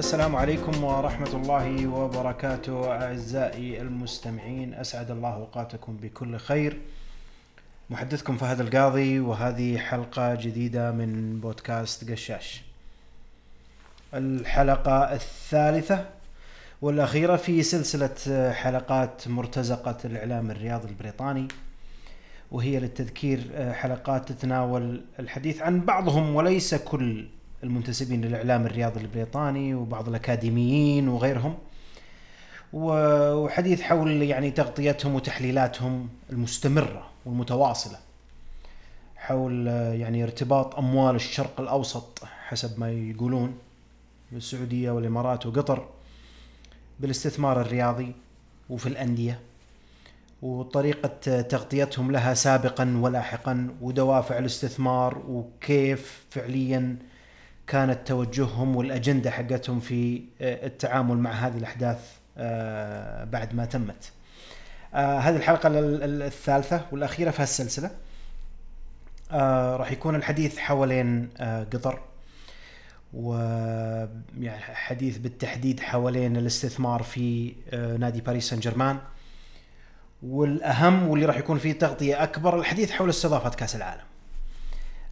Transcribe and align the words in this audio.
السلام 0.00 0.36
عليكم 0.36 0.84
ورحمة 0.84 1.34
الله 1.34 1.86
وبركاته 1.86 2.92
أعزائي 2.92 3.80
المستمعين. 3.80 4.74
أسعد 4.74 5.10
الله 5.10 5.34
أوقاتكم 5.34 5.96
بكل 5.96 6.36
خير. 6.36 6.80
محدثكم 7.90 8.36
فهد 8.36 8.60
القاضي 8.60 9.20
وهذه 9.20 9.78
حلقة 9.78 10.34
جديدة 10.34 10.90
من 10.90 11.40
بودكاست 11.40 12.10
قشاش. 12.10 12.62
الحلقة 14.14 15.12
الثالثة 15.12 16.06
والأخيرة 16.82 17.36
في 17.36 17.62
سلسلة 17.62 18.52
حلقات 18.52 19.28
مرتزقة 19.28 19.96
الإعلام 20.04 20.50
الرياضي 20.50 20.88
البريطاني 20.88 21.48
وهي 22.50 22.80
للتذكير 22.80 23.72
حلقات 23.72 24.32
تتناول 24.32 25.04
الحديث 25.18 25.62
عن 25.62 25.80
بعضهم 25.80 26.34
وليس 26.34 26.74
كل 26.74 27.26
المنتسبين 27.64 28.20
للإعلام 28.20 28.66
الرياضي 28.66 29.00
البريطاني 29.00 29.74
وبعض 29.74 30.08
الأكاديميين 30.08 31.08
وغيرهم. 31.08 31.54
وحديث 32.72 33.80
حول 33.80 34.22
يعني 34.22 34.50
تغطيتهم 34.50 35.14
وتحليلاتهم 35.14 36.08
المستمرة 36.30 37.10
والمتواصلة 37.26 37.98
حول 39.16 39.66
يعني 39.66 40.24
ارتباط 40.24 40.78
أموال 40.78 41.14
الشرق 41.14 41.60
الأوسط 41.60 42.24
حسب 42.24 42.80
ما 42.80 42.90
يقولون 42.90 43.54
بالسعودية 44.32 44.90
والإمارات 44.90 45.46
وقطر 45.46 45.88
بالاستثمار 47.00 47.60
الرياضي 47.60 48.12
وفي 48.70 48.86
الأندية. 48.86 49.40
وطريقة 50.42 51.40
تغطيتهم 51.40 52.12
لها 52.12 52.34
سابقا 52.34 52.98
ولاحقا 53.00 53.68
ودوافع 53.80 54.38
الاستثمار 54.38 55.22
وكيف 55.28 56.24
فعليا 56.30 56.96
كانت 57.70 58.08
توجههم 58.08 58.76
والأجندة 58.76 59.30
حقتهم 59.30 59.80
في 59.80 60.22
آه، 60.40 60.66
التعامل 60.66 61.16
مع 61.16 61.30
هذه 61.30 61.56
الأحداث 61.58 61.98
آه، 62.38 63.24
بعد 63.24 63.54
ما 63.54 63.64
تمت. 63.64 64.12
آه، 64.94 65.18
هذه 65.18 65.36
الحلقة 65.36 65.68
الثالثة 65.72 66.86
والأخيرة 66.92 67.30
في 67.30 67.42
هالسلسله. 67.42 67.90
راح 69.76 69.92
يكون 69.92 70.14
الحديث 70.14 70.58
حوالين 70.58 71.28
قطر 71.72 72.00
و 73.14 73.34
يعني 74.40 74.60
حديث 74.60 75.18
بالتحديد 75.18 75.80
حوالين 75.80 76.36
الاستثمار 76.36 77.02
في 77.02 77.54
نادي 77.98 78.20
باريس 78.20 78.50
سان 78.50 78.60
جيرمان 78.60 78.98
والأهم 80.22 81.08
واللي 81.08 81.26
راح 81.26 81.36
يكون 81.36 81.58
فيه 81.58 81.72
تغطية 81.72 82.22
أكبر 82.22 82.58
الحديث 82.58 82.90
حول 82.90 83.10
استضافة 83.10 83.50
كأس 83.50 83.76
العالم. 83.76 84.09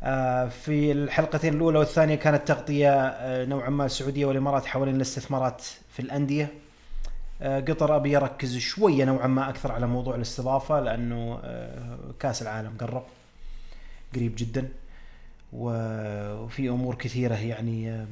آه، 0.03 0.49
في 0.49 0.93
الحلقتين 0.93 1.55
الأولى 1.55 1.79
والثانية 1.79 2.15
كانت 2.15 2.49
تغطية 2.49 2.93
آه، 2.93 3.45
نوعا 3.45 3.71
ما 3.71 3.87
السعوديه 3.87 4.27
والإمارات 4.27 4.67
حوالين 4.67 4.97
الاستثمارات 4.97 5.63
في 5.93 6.01
الأندية 6.01 6.53
آه، 7.43 7.61
قطر 7.61 7.97
أبي 7.97 8.17
اركز 8.17 8.57
شوية 8.59 9.05
نوعا 9.05 9.27
ما 9.27 9.49
أكثر 9.49 9.73
على 9.73 9.87
موضوع 9.87 10.15
الاستضافة 10.15 10.81
لأنه 10.81 11.41
كأس 12.21 12.43
العالم 12.43 12.77
قرب 12.81 13.05
قريب 14.15 14.35
جدا 14.37 14.69
وفي 15.53 16.69
أمور 16.69 16.95
كثيرة 16.95 17.35
يعني 17.35 18.07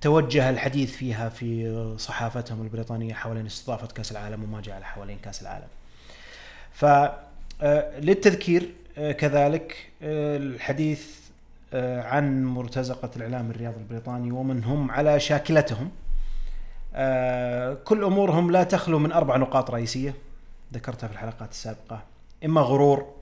توجه 0.00 0.50
الحديث 0.50 0.96
فيها 0.96 1.28
في 1.28 1.94
صحافتهم 1.98 2.62
البريطانية 2.62 3.14
حوالين 3.14 3.46
استضافة 3.46 3.86
كأس 3.86 4.12
العالم 4.12 4.44
وما 4.44 4.60
جعل 4.60 4.84
حوالين 4.84 5.18
كأس 5.18 5.42
العالم. 5.42 5.68
ف 6.72 6.84
للتذكير 8.00 8.72
كذلك 8.96 9.90
آه، 10.02 10.36
الحديث 10.36 11.18
آه، 11.72 12.02
عن 12.02 12.44
مرتزقة 12.44 13.10
الإعلام 13.16 13.50
الرياضي 13.50 13.76
البريطاني 13.76 14.32
ومن 14.32 14.64
هم 14.64 14.90
على 14.90 15.20
شاكلتهم. 15.20 15.90
كل 17.84 18.04
أمورهم 18.04 18.50
لا 18.50 18.64
تخلو 18.64 18.98
من 18.98 19.12
أربع 19.12 19.36
نقاط 19.36 19.70
رئيسية 19.70 20.14
ذكرتها 20.72 21.06
في 21.06 21.12
الحلقات 21.12 21.50
السابقة. 21.50 22.02
إما 22.44 22.60
غرور 22.60 23.14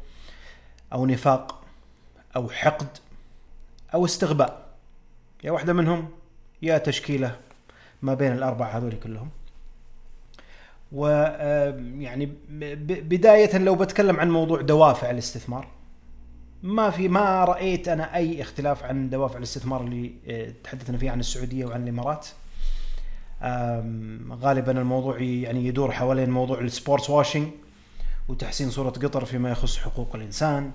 أو 0.92 1.06
نفاق 1.06 1.62
أو 2.36 2.50
حقد 2.50 2.88
أو 3.94 4.04
استغباء. 4.04 4.66
يا 5.44 5.50
واحدة 5.50 5.72
منهم 5.72 6.10
يا 6.62 6.78
تشكيلة 6.78 7.36
ما 8.02 8.14
بين 8.14 8.32
الأربعة 8.32 8.69
هذول 8.69 8.94
كلهم. 9.02 9.30
ويعني 10.92 12.32
بداية 13.03 13.58
لو 13.58 13.75
بتكلم 13.75 14.20
عن 14.20 14.30
موضوع 14.30 14.60
دوافع 14.60 15.10
الاستثمار 15.10 15.69
ما 16.62 16.91
في 16.91 17.08
ما 17.08 17.44
رأيت 17.44 17.88
أنا 17.88 18.16
أي 18.16 18.42
اختلاف 18.42 18.84
عن 18.84 19.10
دوافع 19.10 19.38
الاستثمار 19.38 19.81
اللي 19.81 20.12
آه، 20.28 20.52
تحدثنا 20.64 20.98
فيه 20.98 21.10
عن 21.10 21.20
السعودية 21.20 21.64
وعن 21.64 21.82
الإمارات. 21.82 22.26
غالبا 24.31 24.81
الموضوع 24.81 25.20
يعني 25.20 25.66
يدور 25.66 25.92
حوالين 25.92 26.31
موضوع 26.31 26.60
ال 26.60 26.68
sports 26.68 27.10
washing 27.10 27.48
وتحسين 28.28 28.70
صورة 28.70 28.91
قطر 28.91 29.25
فيما 29.25 29.50
يخص 29.50 29.78
حقوق 29.78 30.16
الإنسان 30.16 30.70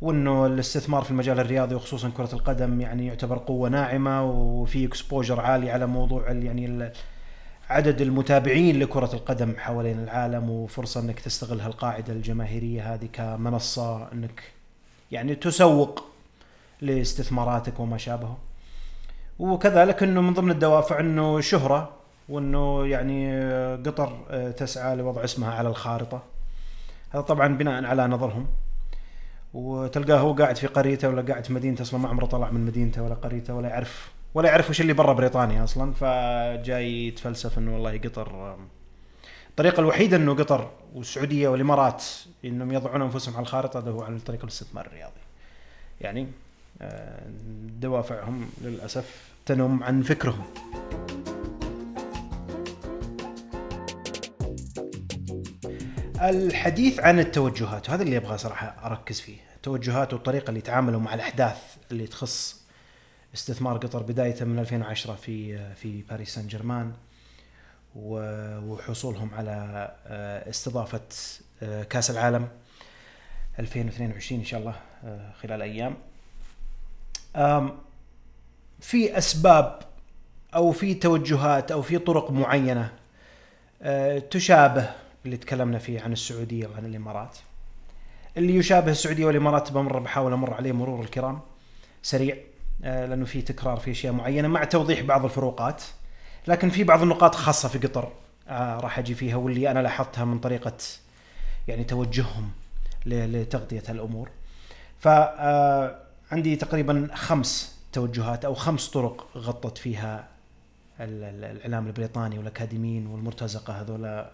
وإنه 0.00 0.46
الاستثمار 0.46 1.02
في 1.02 1.10
المجال 1.10 1.40
الرياضي 1.40 1.74
وخصوصا 1.74 2.10
كرة 2.10 2.28
القدم 2.32 2.80
يعني 2.80 3.06
يعتبر 3.06 3.38
قوة 3.38 3.68
ناعمة 3.68 4.24
وفي 4.24 4.84
exposure 4.84 5.40
عالي 5.40 5.70
على 5.70 5.86
موضوع 5.86 6.30
يعني 6.30 6.92
عدد 7.70 8.00
المتابعين 8.00 8.80
لكرة 8.80 9.10
القدم 9.14 9.54
حوالين 9.58 9.98
العالم 10.02 10.50
وفرصة 10.50 11.00
إنك 11.00 11.20
تستغل 11.20 11.60
هالقاعدة 11.60 12.12
الجماهيرية 12.12 12.94
هذه 12.94 13.08
كمنصة 13.12 14.12
إنك 14.12 14.42
يعني 15.12 15.34
تسوق 15.34 16.04
لاستثماراتك 16.80 17.80
وما 17.80 17.98
شابه. 17.98 18.34
وكذلك 19.38 20.02
إنه 20.02 20.20
من 20.20 20.34
ضمن 20.34 20.50
الدوافع 20.50 21.00
إنه 21.00 21.40
شهرة 21.40 21.90
وإنه 22.28 22.86
يعني 22.86 23.40
قطر 23.74 24.18
تسعى 24.56 24.96
لوضع 24.96 25.24
اسمها 25.24 25.54
على 25.54 25.68
الخارطة. 25.68 26.22
هذا 27.10 27.22
طبعا 27.22 27.48
بناء 27.48 27.84
على 27.84 28.06
نظرهم. 28.06 28.46
وتلقاه 29.54 30.18
هو 30.18 30.32
قاعد 30.32 30.56
في 30.56 30.66
قريته 30.66 31.08
ولا 31.08 31.22
قاعد 31.22 31.44
في 31.44 31.52
مدينته 31.52 31.82
أصلا 31.82 32.00
ما 32.00 32.08
عمره 32.08 32.26
طلع 32.26 32.50
من 32.50 32.64
مدينته 32.64 33.02
ولا 33.02 33.14
قريته 33.14 33.54
ولا 33.54 33.68
يعرف 33.68 34.10
ولا 34.36 34.48
يعرف 34.48 34.70
وش 34.70 34.80
اللي 34.80 34.92
برا 34.92 35.12
بريطانيا 35.12 35.64
أصلا 35.64 35.92
فجاي 35.92 37.06
يتفلسف 37.06 37.58
إنه 37.58 37.74
والله 37.74 37.98
قطر 37.98 38.56
الطريقة 39.50 39.80
الوحيدة 39.80 40.16
إنه 40.16 40.34
قطر 40.34 40.70
والسعودية 40.94 41.48
والإمارات 41.48 42.04
إنهم 42.44 42.72
يضعون 42.72 43.02
أنفسهم 43.02 43.34
على 43.34 43.42
الخارطة 43.42 43.80
هذا 43.80 43.90
هو 43.90 44.02
عن 44.02 44.18
طريق 44.18 44.42
الاستثمار 44.42 44.86
الرياضي. 44.86 45.20
يعني 46.00 46.26
آه، 46.82 47.22
دوافعهم 47.80 48.50
للأسف 48.60 49.30
تنم 49.46 49.84
عن 49.84 50.02
فكرهم. 50.02 50.44
الحديث 56.22 57.00
عن 57.00 57.18
التوجهات 57.18 57.90
هذا 57.90 58.02
اللي 58.02 58.16
أبغى 58.16 58.38
صراحة 58.38 58.76
أركز 58.84 59.20
فيه، 59.20 59.38
التوجهات 59.56 60.12
والطريقة 60.12 60.48
اللي 60.48 60.60
تعاملوا 60.60 61.00
مع 61.00 61.14
الأحداث 61.14 61.76
اللي 61.90 62.06
تخص 62.06 62.65
استثمار 63.36 63.78
قطر 63.78 64.02
بدايه 64.02 64.44
من 64.44 64.58
2010 64.58 65.14
في 65.14 65.58
في 65.74 66.02
باريس 66.02 66.34
سان 66.34 66.46
جيرمان 66.46 66.92
وحصولهم 67.96 69.30
على 69.34 69.90
آه، 70.06 70.50
استضافة 70.50 71.00
آه، 71.62 71.82
كأس 71.82 72.10
العالم 72.10 72.48
2022 73.58 74.40
إن 74.40 74.46
شاء 74.46 74.60
الله 74.60 74.74
آه، 75.04 75.32
خلال 75.42 75.62
أيام. 75.62 75.96
في 78.80 79.18
أسباب 79.18 79.80
أو 80.54 80.72
في 80.72 80.94
توجهات 80.94 81.72
أو 81.72 81.82
في 81.82 81.98
طرق 81.98 82.30
معينة 82.30 82.92
تشابه 84.30 84.90
اللي 85.24 85.36
تكلمنا 85.36 85.78
فيه 85.78 86.00
عن 86.00 86.12
السعودية 86.12 86.66
وعن 86.66 86.84
الإمارات. 86.86 87.36
اللي 88.36 88.56
يشابه 88.56 88.90
السعودية 88.90 89.26
والإمارات 89.26 89.72
بمر 89.72 89.98
بحاول 89.98 90.32
أمر 90.32 90.54
عليه 90.54 90.72
مرور 90.72 91.00
الكرام 91.00 91.40
سريع. 92.02 92.36
لأنه 92.80 93.24
في 93.24 93.42
تكرار 93.42 93.76
في 93.76 93.90
أشياء 93.90 94.12
معينة 94.12 94.48
مع 94.48 94.64
توضيح 94.64 95.00
بعض 95.00 95.24
الفروقات 95.24 95.82
لكن 96.46 96.70
في 96.70 96.84
بعض 96.84 97.02
النقاط 97.02 97.34
خاصة 97.34 97.68
في 97.68 97.78
قطر 97.78 98.12
آه، 98.48 98.80
راح 98.80 98.98
أجي 98.98 99.14
فيها 99.14 99.36
واللي 99.36 99.70
أنا 99.70 99.78
لاحظتها 99.78 100.24
من 100.24 100.38
طريقة 100.38 100.76
يعني 101.68 101.84
توجههم 101.84 102.50
لتغطية 103.06 103.82
الأمور 103.88 104.30
فعندي 104.98 106.54
آه، 106.54 106.58
تقريبا 106.58 107.08
خمس 107.14 107.78
توجهات 107.92 108.44
أو 108.44 108.54
خمس 108.54 108.88
طرق 108.88 109.26
غطت 109.36 109.78
فيها 109.78 110.28
الإعلام 111.00 111.86
البريطاني 111.86 112.38
والأكاديميين 112.38 113.06
والمرتزقة 113.06 113.80
هذولا 113.80 114.30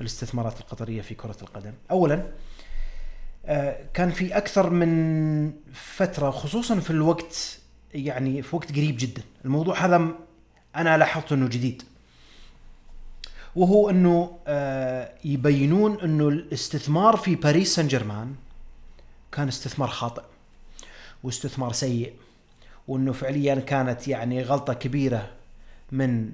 الاستثمارات 0.00 0.60
القطرية 0.60 1.02
في 1.02 1.14
كرة 1.14 1.36
القدم. 1.42 1.72
اولا 1.90 2.14
آه، 2.14 2.24
كان 3.94 4.10
في 4.10 4.36
أكثر 4.36 4.70
من 4.70 5.52
فترة 5.74 6.30
خصوصا 6.30 6.80
في 6.80 6.90
الوقت 6.90 7.58
يعني 7.94 8.42
في 8.42 8.56
وقت 8.56 8.72
قريب 8.72 8.96
جدا. 8.98 9.22
الموضوع 9.44 9.84
هذا 9.84 10.08
أنا 10.76 10.98
لاحظت 10.98 11.32
إنه 11.32 11.48
جديد. 11.48 11.82
وهو 13.56 13.90
إنه 13.90 14.38
آه، 14.46 15.12
يبينون 15.24 16.00
إنه 16.00 16.28
الاستثمار 16.28 17.16
في 17.16 17.34
باريس 17.34 17.74
سان 17.74 17.88
جيرمان 17.88 18.34
كان 19.32 19.48
استثمار 19.48 19.88
خاطئ 19.88 20.22
واستثمار 21.22 21.72
سيء 21.72 22.12
وإنه 22.88 23.12
فعليا 23.12 23.54
كانت 23.54 24.08
يعني 24.08 24.42
غلطة 24.42 24.74
كبيرة 24.74 25.30
من 25.92 26.32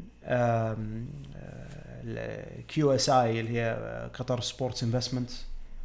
QSI 2.68 3.40
اللي 3.40 3.58
هي 3.60 4.10
Qatar 4.14 4.40
Sports 4.40 4.82
Investment 4.82 5.30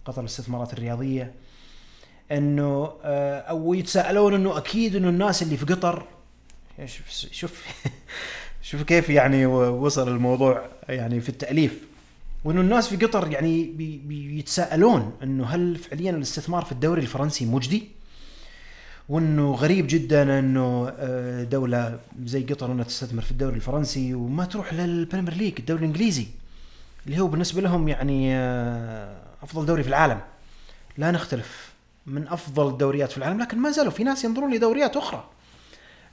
قطر 0.05 0.21
الاستثمارات 0.21 0.73
الرياضية 0.73 1.33
إنه 2.31 2.93
آه، 3.03 3.39
أو 3.39 3.73
يتساءلون 3.73 4.33
إنه 4.33 4.57
أكيد 4.57 4.95
إنه 4.95 5.09
الناس 5.09 5.43
اللي 5.43 5.57
في 5.57 5.65
قطر 5.65 6.05
شوف 6.85 7.09
شوف 7.31 7.65
شوف 8.69 8.83
كيف 8.83 9.09
يعني 9.09 9.45
وصل 9.45 10.07
الموضوع 10.07 10.65
يعني 10.89 11.21
في 11.21 11.29
التأليف 11.29 11.83
وإنه 12.43 12.61
الناس 12.61 12.87
في 12.87 13.05
قطر 13.05 13.31
يعني 13.31 13.63
بي 13.63 13.97
بيتساءلون 13.97 15.13
إنه 15.23 15.45
هل 15.45 15.75
فعليا 15.75 16.11
الاستثمار 16.11 16.65
في 16.65 16.71
الدوري 16.71 17.01
الفرنسي 17.01 17.45
مجدي؟ 17.45 18.01
وإنه 19.09 19.51
غريب 19.51 19.87
جدا 19.89 20.39
إنه 20.39 20.93
آه، 20.99 21.43
دولة 21.43 21.99
زي 22.25 22.43
قطر 22.43 22.71
إنها 22.71 22.83
تستثمر 22.83 23.21
في 23.21 23.31
الدوري 23.31 23.55
الفرنسي 23.55 24.13
وما 24.13 24.45
تروح 24.45 24.73
لل 24.73 24.86
Premier 24.86 25.33
League 25.33 25.53
الدوري 25.59 25.79
الإنجليزي 25.79 26.25
اللي 27.05 27.19
هو 27.19 27.27
بالنسبة 27.27 27.61
لهم 27.61 27.87
يعني 27.87 28.35
آه، 28.35 29.30
أفضل 29.43 29.65
دوري 29.65 29.83
في 29.83 29.89
العالم. 29.89 30.21
لا 30.97 31.11
نختلف 31.11 31.71
من 32.05 32.27
أفضل 32.27 32.67
الدوريات 32.67 33.11
في 33.11 33.17
العالم 33.17 33.41
لكن 33.41 33.57
ما 33.57 33.71
زالوا 33.71 33.91
في 33.91 34.03
ناس 34.03 34.23
ينظرون 34.23 34.53
لدوريات 34.53 34.97
أخرى. 34.97 35.23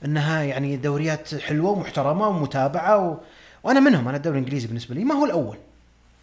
إنها 0.05 0.43
يعني 0.43 0.77
دوريات 0.77 1.35
حلوة 1.35 1.71
ومحترمة 1.71 2.27
ومتابعة 2.27 3.09
و... 3.09 3.17
وأنا 3.63 3.79
منهم 3.79 4.07
أنا 4.07 4.17
الدوري 4.17 4.39
الإنجليزي 4.39 4.67
بالنسبة 4.67 4.95
لي. 4.95 5.03
ما 5.03 5.15
هو 5.15 5.25
الأول؟ 5.25 5.57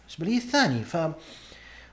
بالنسبة 0.01 0.25
لي 0.25 0.37
الثاني. 0.37 0.83
ف 0.83 0.97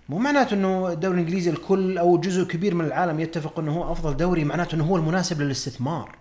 مو 0.08 0.19
معناته 0.19 0.55
إنه 0.55 0.93
الدوري 0.93 1.14
الإنجليزي 1.14 1.50
الكل 1.50 1.99
أو 1.99 2.19
جزء 2.19 2.44
كبير 2.44 2.75
من 2.75 2.84
العالم 2.84 3.20
يتفق 3.20 3.58
إنه 3.58 3.72
هو 3.72 3.93
أفضل 3.93 4.17
دوري 4.17 4.44
معناته 4.44 4.75
إنه 4.75 4.84
هو 4.84 4.96
المناسب 4.96 5.40
للاستثمار. 5.40 6.17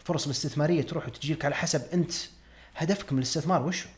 الفرص 0.00 0.24
الاستثمارية 0.24 0.82
تروح 0.82 1.06
وتجيك 1.06 1.44
على 1.44 1.54
حسب 1.54 1.82
أنت 1.94 2.12
هدفك 2.76 3.12
من 3.12 3.18
الاستثمار 3.18 3.66
وشو؟ 3.66 3.88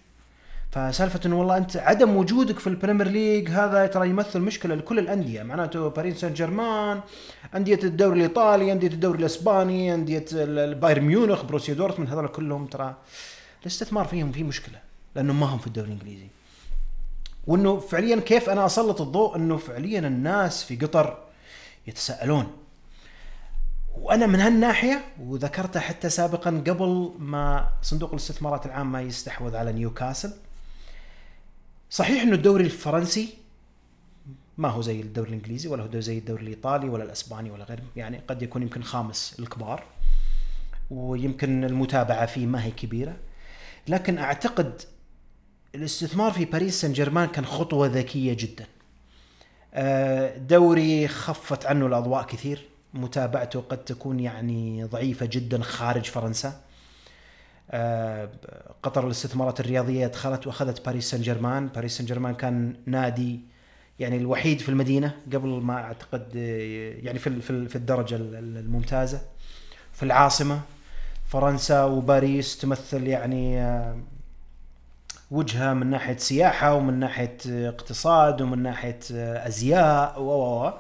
فسالفة 0.71 1.21
إنه 1.27 1.39
والله 1.39 1.57
أنت 1.57 1.77
عدم 1.77 2.17
وجودك 2.17 2.59
في 2.59 2.67
ال 2.67 2.72
Premier 2.72 3.09
League 3.09 3.51
هذا 3.51 3.87
ترى 3.87 4.09
يمثل 4.09 4.41
مشكلة 4.41 4.75
لكل 4.75 4.99
الأندية 4.99 5.43
معناته 5.43 5.89
باريس 5.89 6.21
سان 6.21 6.35
جيرمان 6.35 7.01
أندية 7.55 7.81
الدوري 7.85 8.17
الإيطالي 8.17 8.73
أندية 8.73 8.89
الدوري 8.89 9.19
الإسباني 9.19 9.95
أندية 9.95 10.25
بايرن 10.75 11.05
ميونخ 11.05 11.45
بروسيا 11.45 11.75
دورتموند 11.75 12.11
هذول 12.11 12.29
كلهم 12.29 12.67
ترى 12.67 12.95
الاستثمار 13.63 14.05
فيهم 14.05 14.33
في 14.33 14.45
مشكلة 14.45 14.79
لانهم 15.15 15.41
ما 15.41 15.47
هم 15.47 15.59
في 15.59 15.67
الدوري 15.67 15.89
الإنجليزي. 15.89 16.27
وإنه 17.47 17.79
فعليا 17.79 18.21
كيف 18.21 18.51
أنا 18.51 18.67
أسلط 18.67 19.01
الضوء 19.01 19.37
إنه 19.37 19.57
فعليا 19.57 19.99
الناس 19.99 20.65
في 20.65 20.77
قطر 20.77 21.19
يتساءلون. 21.87 22.47
وأنا 24.01 24.27
من 24.27 24.41
هالناحية 24.41 25.05
وذكرتها 25.21 25.81
حتى 25.81 26.09
سابقا 26.09 26.51
قبل 26.51 27.13
ما 27.19 27.69
صندوق 27.83 28.11
الاستثمارات 28.11 28.67
العامة 28.67 29.01
يستحوذ 29.01 29.57
على 29.57 29.73
نيوكاسل 29.73 30.33
صحيح 31.91 32.23
إنه 32.23 32.35
الدوري 32.35 32.65
الفرنسي 32.65 33.29
ما 34.59 34.69
هو 34.69 34.83
زي 34.83 35.01
الدوري 35.01 35.29
الإنجليزي 35.29 35.69
ولا 35.69 35.83
هو 35.83 36.01
زي 36.01 36.19
الدوري 36.19 36.43
الإيطالي 36.43 36.89
ولا 36.89 37.05
الأسباني 37.05 37.51
ولا 37.51 37.65
غيره 37.65 37.83
يعني 37.97 38.21
قد 38.29 38.43
يكون 38.43 38.63
يمكن 38.63 38.83
خامس 38.83 39.37
الكبار 39.39 39.85
ويمكن 40.91 41.65
المتابعة 41.65 42.27
فيه 42.27 42.47
ما 42.47 42.65
هي 42.65 42.71
كبيرة. 42.71 43.17
لكن 43.89 44.19
أعتقد 44.19 44.83
الاستثمار 45.75 46.33
في 46.33 46.45
باريس 46.45 46.81
سان 46.81 46.93
جيرمان 46.93 47.29
كان 47.29 47.47
خطوة 47.47 47.87
ذكية 47.87 48.33
جدا. 48.33 48.67
آه، 49.75 50.39
دوري 50.39 51.09
خفت 51.09 51.67
عنه 51.67 51.87
الأضواء 51.87 52.27
كثير. 52.27 52.69
متابعته 52.95 53.61
قد 53.61 53.85
تكون 53.85 54.21
يعني 54.21 54.85
ضعيفة 54.85 55.27
جدا 55.27 55.63
خارج 55.63 56.05
فرنسا. 56.05 56.61
قطر 58.83 59.07
الاستثمارات 59.07 59.61
الرياضية 59.61 60.07
دخلت 60.07 60.47
وأخذت 60.47 60.87
باريس 60.87 61.11
سان 61.11 61.21
جيرمان 61.21 61.67
باريس 61.69 61.97
سان 61.99 62.07
جيرمان 62.07 62.35
كان 62.35 62.75
نادي 62.87 63.41
يعني 63.99 64.17
الوحيد 64.17 64.61
في 64.61 64.69
المدينة 64.69 65.15
قبل 65.33 65.49
ما 65.49 65.75
أعتقد 65.75 66.27
آه، 66.37 67.07
يعني 67.07 67.19
في 67.19 67.41
في 67.69 67.77
الدرجة 67.77 68.17
الممتازة. 68.17 69.21
في 69.93 70.03
العاصمة 70.03 70.61
فرنسا 71.29 71.85
وباريس 71.85 72.59
تمثل 72.59 73.07
يعني 73.07 73.61
آه، 73.61 73.97
وجهة 75.31 75.73
من 75.73 75.87
ناحية 75.87 76.17
سياحة 76.17 76.75
ومن 76.75 76.99
ناحية 76.99 77.39
اقتصاد 77.47 78.43
ومن 78.43 78.63
ناحية 78.63 78.99
أزياء 79.47 80.23
و 80.23 80.71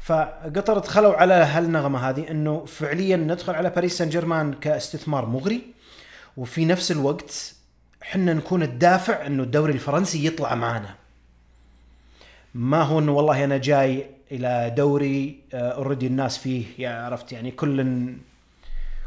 فقطر 0.00 0.78
دخلوا 0.78 1.14
على 1.14 1.34
هالنغمة 1.34 2.10
هذه 2.10 2.30
إنه 2.30 2.64
فعليا 2.64 3.16
ندخل 3.16 3.54
على 3.54 3.70
باريس 3.70 3.98
سان 3.98 4.08
جيرمان 4.08 4.52
كاستثمار 4.52 5.26
مغري. 5.26 5.72
وفي 6.36 6.64
نفس 6.64 6.92
الوقت 6.92 7.54
حنا 8.02 8.34
نكون 8.34 8.62
الدافع 8.62 9.26
إنه 9.26 9.42
الدوري 9.42 9.72
الفرنسي 9.72 10.26
يطلع 10.26 10.54
معنا 10.54 10.94
ما 12.54 12.82
هو 12.82 12.98
إنه 12.98 13.12
والله 13.12 13.44
أنا 13.44 13.58
جاي 13.58 14.06
إلى 14.32 14.74
دوري 14.76 15.40
اوريدي 15.54 16.06
آه، 16.06 16.10
الناس 16.10 16.38
فيه 16.38 16.64
يعني 16.78 17.04
عرفت 17.04 17.32
يعني 17.32 17.50
كل 17.50 18.06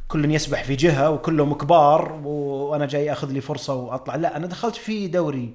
كل 0.07 0.31
يسبح 0.31 0.63
في 0.63 0.75
جهة 0.75 1.09
وكلهم 1.09 1.53
كبار 1.53 2.11
وأنا 2.11 2.85
جاي 2.85 3.11
أخذ 3.11 3.31
لي 3.31 3.41
فرصة 3.41 3.73
وأطلع. 3.73 4.15
لا 4.15 4.37
أنا 4.37 4.47
دخلت 4.47 4.75
في 4.75 5.07
دوري 5.07 5.53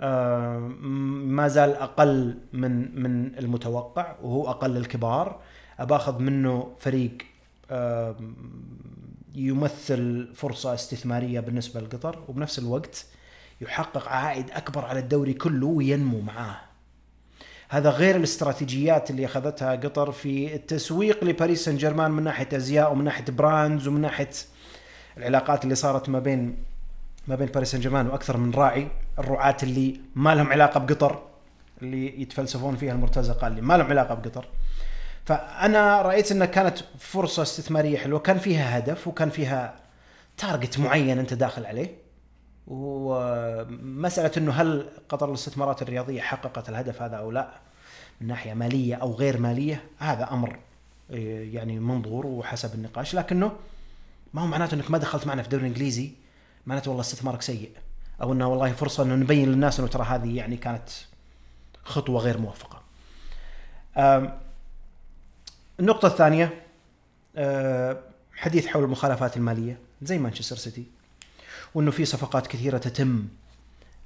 آه، 0.00 0.58
ما 0.58 1.48
زال 1.48 1.74
أقل 1.74 2.38
من 2.52 3.02
من 3.02 3.38
المتوقع 3.38 4.14
وهو 4.22 4.50
أقل 4.50 4.76
الكبار. 4.76 5.40
أباخذ 5.78 6.18
منه 6.18 6.72
فريق 6.78 7.18
آه، 7.70 8.16
يمثل 9.38 10.28
فرصة 10.34 10.74
استثمارية 10.74 11.40
بالنسبة 11.40 11.80
لقطر 11.80 12.24
وبنفس 12.28 12.58
الوقت 12.58 13.06
يحقق 13.60 14.08
عائد 14.08 14.50
أكبر 14.50 14.84
على 14.84 14.98
الدوري 15.00 15.34
كله 15.34 15.66
وينمو 15.66 16.20
معاه. 16.20 16.56
هذا 17.68 17.90
غير 17.90 18.16
الاستراتيجيات 18.16 19.10
اللي 19.10 19.24
أخذتها 19.24 19.76
قطر 19.76 20.12
في 20.12 20.54
التسويق 20.54 21.24
لباريس 21.24 21.64
سان 21.64 21.76
جيرمان 21.76 22.10
من 22.10 22.22
ناحية 22.22 22.48
أزياء 22.52 22.92
ومن 22.92 23.04
ناحية 23.04 23.24
brands 23.24 23.88
ومن 23.88 24.00
ناحية 24.00 24.30
العلاقات 25.16 25.64
اللي 25.64 25.74
صارت 25.74 26.08
ما 26.08 26.18
بين 26.18 26.56
ما 27.28 27.34
بين 27.34 27.46
باريس 27.46 27.70
سان 27.70 27.80
جيرمان 27.80 28.06
وأكثر 28.06 28.36
من 28.36 28.54
راعي 28.54 28.88
الرعاة 29.18 29.56
اللي 29.62 30.00
ما 30.14 30.34
لهم 30.34 30.52
علاقة 30.52 30.80
بقطر 30.80 31.22
اللي 31.82 32.22
يتفلسفون 32.22 32.76
فيها 32.76 32.92
المرتزقة 32.92 33.46
اللي 33.46 33.60
ما 33.60 33.76
لهم 33.76 33.86
علاقة 33.86 34.14
بقطر. 34.14 34.46
فأنا 35.28 36.02
رأيت 36.02 36.32
انها 36.32 36.46
كانت 36.46 36.78
فرصة 36.98 37.42
استثمارية 37.42 37.98
حلوة. 37.98 38.18
كان 38.18 38.38
فيها 38.38 38.78
هدف 38.78 39.08
وكان 39.08 39.30
فيها 39.30 39.76
تارجت 40.36 40.78
معين 40.78 41.18
أنت 41.18 41.34
داخل 41.34 41.66
عليه. 41.66 41.94
ومسألة 42.66 44.30
إنه 44.36 44.52
هل 44.52 44.88
قطر 45.08 45.28
الاستثمارات 45.28 45.82
الرياضية 45.82 46.20
حققت 46.20 46.68
الهدف 46.68 47.02
هذا 47.02 47.16
أو 47.16 47.30
لا 47.30 47.48
من 48.20 48.26
ناحية 48.26 48.54
مالية 48.54 48.94
أو 48.94 49.14
غير 49.14 49.38
مالية 49.38 49.84
هذا 49.98 50.32
أمر 50.32 50.58
إيه، 51.10 51.54
يعني 51.54 51.78
منظور 51.78 52.26
وحسب 52.26 52.74
النقاش. 52.74 53.14
لكنه 53.14 53.52
ما 54.34 54.42
هو 54.42 54.46
معناته 54.46 54.74
إنك 54.74 54.90
ما 54.90 54.98
دخلت 54.98 55.26
معنا 55.26 55.42
في 55.42 55.48
الدوري 55.48 55.62
الانجليزي 55.66 56.10
معناته 56.66 56.90
والله 56.90 57.02
استثمارك 57.02 57.42
سيء. 57.42 57.70
أو 58.22 58.32
إنه 58.32 58.48
والله 58.48 58.72
فرصة 58.72 59.02
إنه 59.02 59.14
نبين 59.14 59.48
للناس 59.48 59.78
إنه 59.80 59.88
ترى 59.88 60.04
هذه 60.04 60.36
يعني 60.36 60.56
كانت 60.56 60.88
خطوة 61.84 62.20
غير 62.20 62.38
موفقة. 62.38 62.82
النقطة 65.80 66.06
الثانية 66.06 66.62
آه، 67.36 67.96
حديث 68.34 68.66
حول 68.66 68.84
المخالفات 68.84 69.36
المالية 69.36 69.78
زي 70.02 70.18
مانشستر 70.18 70.56
سيتي 70.56 70.84
وإنه 71.74 71.90
في 71.90 72.04
صفقات 72.04 72.46
كثيرة 72.46 72.78
تتم 72.78 73.24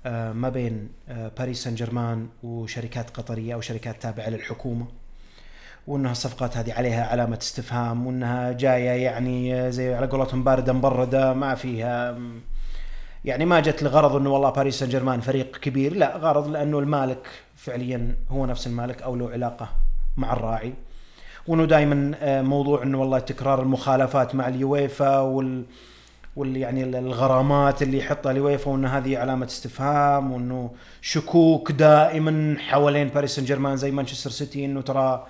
آه، 0.07 0.33
ما 0.33 0.49
بين 0.49 0.89
آه، 1.09 1.31
باريس 1.39 1.65
سان 1.65 1.75
جيرمان 1.75 2.29
وشركات 2.43 3.11
قطرية 3.11 3.55
أو 3.55 3.61
شركات 3.61 4.03
تابعة 4.03 4.29
للحكومة 4.29 4.87
وإنها 5.87 6.13
الصفقات 6.13 6.57
هذه 6.57 6.73
عليها 6.73 7.07
علامة 7.07 7.39
استفهام 7.43 8.07
وإنها 8.07 8.53
جاية 8.53 9.05
يعني 9.05 9.73
زي 9.73 9.95
على 9.95 10.07
قولتهم 10.07 10.45
باردة 10.45 10.73
مبردة 10.73 11.33
ما 11.33 11.55
فيها 11.55 12.19
يعني 13.25 13.45
ما 13.45 13.61
جت 13.61 13.83
لغرض 13.83 14.17
إنه 14.17 14.31
والله 14.31 14.51
باريس 14.51 14.79
سان 14.79 14.89
جيرمان 14.89 15.21
فريق 15.21 15.57
كبير 15.57 15.95
لا 15.95 16.17
غرض 16.17 16.49
لأنه 16.49 16.79
المالك 16.79 17.27
فعليا 17.57 18.17
هو 18.31 18.47
نفس 18.47 18.67
المالك 18.67 19.03
أو 19.03 19.17
له 19.17 19.31
علاقة 19.31 19.69
مع 20.17 20.33
الراعي. 20.33 20.75
وانه 21.47 21.65
دائما 21.65 22.13
آه، 22.21 22.43
موضوع 22.43 22.83
إنه 22.83 23.01
والله 23.01 23.19
تكرار 23.19 23.63
المخالفات 23.63 24.35
مع 24.35 24.49
اليويفا 24.49 25.21
وال 25.21 25.65
وال 26.37 26.57
يعني 26.57 26.99
الغرامات 26.99 27.83
اللي 27.83 27.99
يحطها 27.99 28.33
اليويفا 28.33 28.71
وان 28.71 28.85
هذه 28.85 29.19
علامة 29.19 29.47
استفهام 29.47 30.33
وإنه 30.33 30.71
شكوك 31.01 31.73
دائما 31.73 32.57
حوالين 32.59 33.09
باريس 33.09 33.37
سان 33.37 33.45
جيرمان 33.45 33.77
زي 33.77 33.91
مانشستر 33.91 34.31
سيتي 34.31 34.65
إنه 34.65 34.81
ترى 34.81 35.27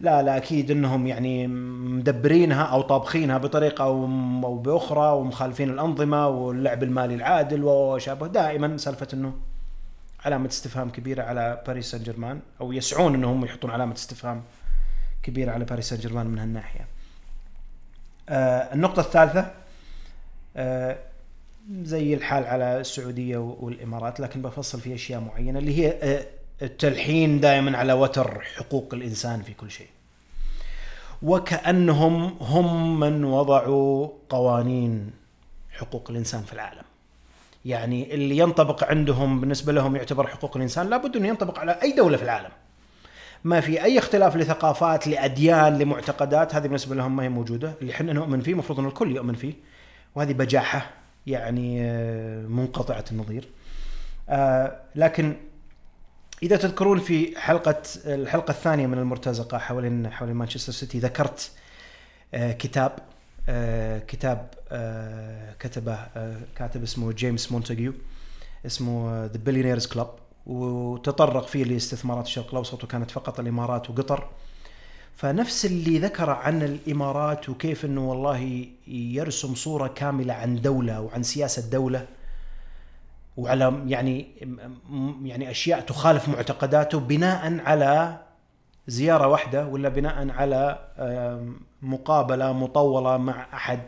لا 0.00 0.22
لا 0.22 0.36
أكيد 0.36 0.70
إنهم 0.70 1.06
يعني 1.06 1.46
مدبرينها 1.46 2.62
أو 2.62 2.80
طابخينها 2.82 3.38
بطريقة 3.38 3.84
أو 3.84 4.58
بأخرى 4.58 5.12
ومخالفين 5.12 5.70
الأنظمة 5.70 6.28
واللعب 6.28 6.82
المالي 6.82 7.14
العادل 7.14 7.64
وشابه. 7.64 8.26
دائما 8.26 8.76
سالفة 8.76 9.08
إنه 9.14 9.32
علامة 10.24 10.48
استفهام 10.48 10.90
كبيرة 10.90 11.22
على 11.22 11.62
باريس 11.66 11.90
سان 11.90 12.02
جيرمان 12.02 12.40
أو 12.60 12.72
يسعون 12.72 13.14
إنهم 13.14 13.44
يحطون 13.44 13.70
علامة 13.70 13.94
استفهام. 13.94 14.42
كبيرة 15.22 15.52
على 15.52 15.64
باريس 15.64 15.88
سان 15.88 15.98
جيرمان 15.98 16.26
من 16.26 16.38
هالناحية. 16.38 16.86
آه 18.28 18.74
النقطة 18.74 19.00
الثالثة 19.00 19.50
آه 20.56 20.98
زي 21.82 22.14
الحال 22.14 22.44
على 22.44 22.80
السعودية 22.80 23.36
والإمارات 23.36 24.20
لكن 24.20 24.42
بفصل 24.42 24.80
في 24.80 24.94
أشياء 24.94 25.20
معينة 25.20 25.58
اللي 25.58 25.78
هي 25.78 25.98
آه، 26.02 26.26
التلحين 26.62 27.40
دائما 27.40 27.78
على 27.78 27.92
وتر 27.92 28.40
حقوق 28.40 28.94
الإنسان 28.94 29.42
في 29.42 29.54
كل 29.54 29.70
شيء. 29.70 29.88
وكأنهم 31.22 32.36
هم 32.40 33.00
من 33.00 33.24
وضعوا 33.24 34.08
قوانين 34.28 35.10
حقوق 35.70 36.10
الإنسان 36.10 36.42
في 36.42 36.52
العالم. 36.52 36.82
يعني 37.64 38.14
اللي 38.14 38.38
ينطبق 38.38 38.84
عندهم 38.84 39.40
بالنسبة 39.40 39.72
لهم 39.72 39.96
يعتبر 39.96 40.26
حقوق 40.26 40.56
الإنسان 40.56 40.90
لابد 40.90 41.16
أنه 41.16 41.28
ينطبق 41.28 41.58
على 41.58 41.72
أي 41.82 41.92
دولة 41.92 42.16
في 42.16 42.22
العالم. 42.22 42.50
ما 43.44 43.60
في 43.60 43.84
أي 43.84 43.98
اختلاف 43.98 44.36
لثقافات 44.36 45.06
لأديان 45.06 45.78
لمعتقدات 45.78 46.54
هذه 46.54 46.62
بالنسبة 46.62 46.94
لهم 46.94 47.16
ما 47.16 47.22
هي 47.22 47.28
موجودة. 47.28 47.74
اللي 47.80 47.92
إحنا 47.92 48.12
نؤمن 48.12 48.40
فيه 48.40 48.52
المفروض 48.52 48.80
إن 48.80 48.86
الكل 48.86 49.16
يؤمن 49.16 49.34
فيه. 49.34 49.54
وهذه 50.14 50.32
بجاحة 50.32 50.90
يعني 51.26 51.82
آه، 51.82 52.46
منقطعة 52.46 53.04
النظير. 53.12 53.48
آه، 54.28 54.80
لكن 54.94 55.36
إذا 56.42 56.56
تذكرون 56.56 56.98
في 56.98 57.40
حلقة 57.40 57.82
الحلقة 58.06 58.50
الثانية 58.50 58.86
من 58.86 58.98
المرتزقة 58.98 59.58
حوالين 59.58 60.10
حوالين 60.10 60.36
مانشستر 60.36 60.72
سيتي 60.72 60.98
ذكرت 60.98 61.50
آه، 62.34 62.52
كتاب 62.52 62.98
كتاب 64.08 64.48
كتبه 65.58 65.98
كاتب 66.56 66.82
اسمه 66.82 67.12
جيمس 67.12 67.52
مونتاجيو 67.52 67.92
اسمه 68.66 69.24
The 69.24 69.38
Billionaires 69.44 69.86
Club 69.86 70.08
وتطرق 70.48 71.46
فيه 71.46 71.64
لاستثمارات 71.64 72.26
الشرق 72.26 72.50
الأوسط 72.50 72.84
وكانت 72.84 73.10
فقط 73.10 73.40
الإمارات 73.40 73.90
وقطر. 73.90 74.28
فنفس 75.16 75.66
اللي 75.66 75.98
ذكر 75.98 76.30
عن 76.30 76.62
الإمارات 76.62 77.48
وكيف 77.48 77.84
إنه 77.84 78.10
والله 78.10 78.66
يرسم 78.86 79.54
صورة 79.54 79.86
كاملة 79.86 80.34
عن 80.34 80.60
دولة 80.60 81.00
وعن 81.00 81.22
سياسة 81.22 81.70
دولة 81.70 82.06
وعلى 83.36 83.82
يعني 83.86 84.26
يعني 85.22 85.50
أشياء 85.50 85.80
تخالف 85.80 86.28
معتقداته 86.28 87.00
بناء 87.00 87.60
على 87.60 88.18
زيارة 88.86 89.26
واحدة 89.26 89.66
ولا 89.66 89.88
بناء 89.88 90.30
على 90.30 90.78
مقابلة 91.82 92.52
مطولة 92.52 93.16
مع 93.16 93.46
أحد 93.54 93.80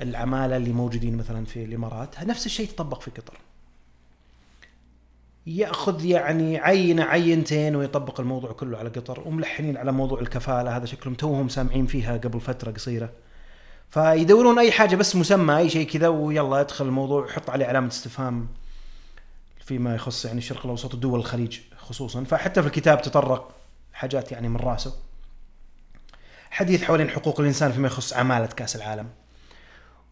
العمالة 0.00 0.56
اللي 0.56 0.72
موجودين 0.72 1.16
مثلا 1.16 1.44
في 1.44 1.64
الإمارات. 1.64 2.22
نفس 2.22 2.46
الشيء 2.46 2.68
يطبق 2.68 3.00
في 3.00 3.10
قطر. 3.10 3.38
يأخذ 5.46 6.04
يعني 6.04 6.58
عينه 6.58 7.04
عينتين 7.04 7.76
ويطبق 7.76 8.20
الموضوع 8.20 8.52
كله 8.52 8.78
على 8.78 8.88
قطر 8.88 9.28
وملحنين 9.28 9.76
على 9.76 9.92
موضوع 9.92 10.20
الكفالة 10.20 10.76
هذا 10.76 10.86
شكلهم 10.86 11.14
توهم 11.14 11.48
سامعين 11.48 11.86
فيها 11.86 12.16
قبل 12.16 12.40
فترة 12.40 12.70
قصيرة. 12.70 13.10
فيدورون 13.90 14.58
أي 14.58 14.72
حاجة 14.72 14.96
بس 14.96 15.16
مسمى 15.16 15.56
أي 15.56 15.68
شيء 15.70 15.86
كذا 15.86 16.08
ويلا 16.08 16.60
ادخل 16.60 16.86
الموضوع 16.86 17.24
وحط 17.24 17.50
عليه 17.50 17.66
علامة 17.66 17.88
استفهام 17.88 18.48
فيما 19.64 19.94
يخص 19.94 20.24
يعني 20.24 20.38
الشرق 20.38 20.64
الأوسط 20.64 20.94
ودول 20.94 21.18
الخليج 21.18 21.60
خصوصا. 21.76 22.24
فحتى 22.24 22.62
في 22.62 22.68
الكتاب 22.68 23.02
تطرق 23.02 23.54
حاجات 23.92 24.32
يعني 24.32 24.48
من 24.48 24.56
رأسه. 24.56 24.94
حديث 26.50 26.82
حوالين 26.82 27.08
حقوق 27.10 27.40
الإنسان 27.40 27.72
فيما 27.72 27.86
يخص 27.86 28.12
عمالة 28.12 28.46
كأس 28.46 28.76
العالم. 28.76 29.08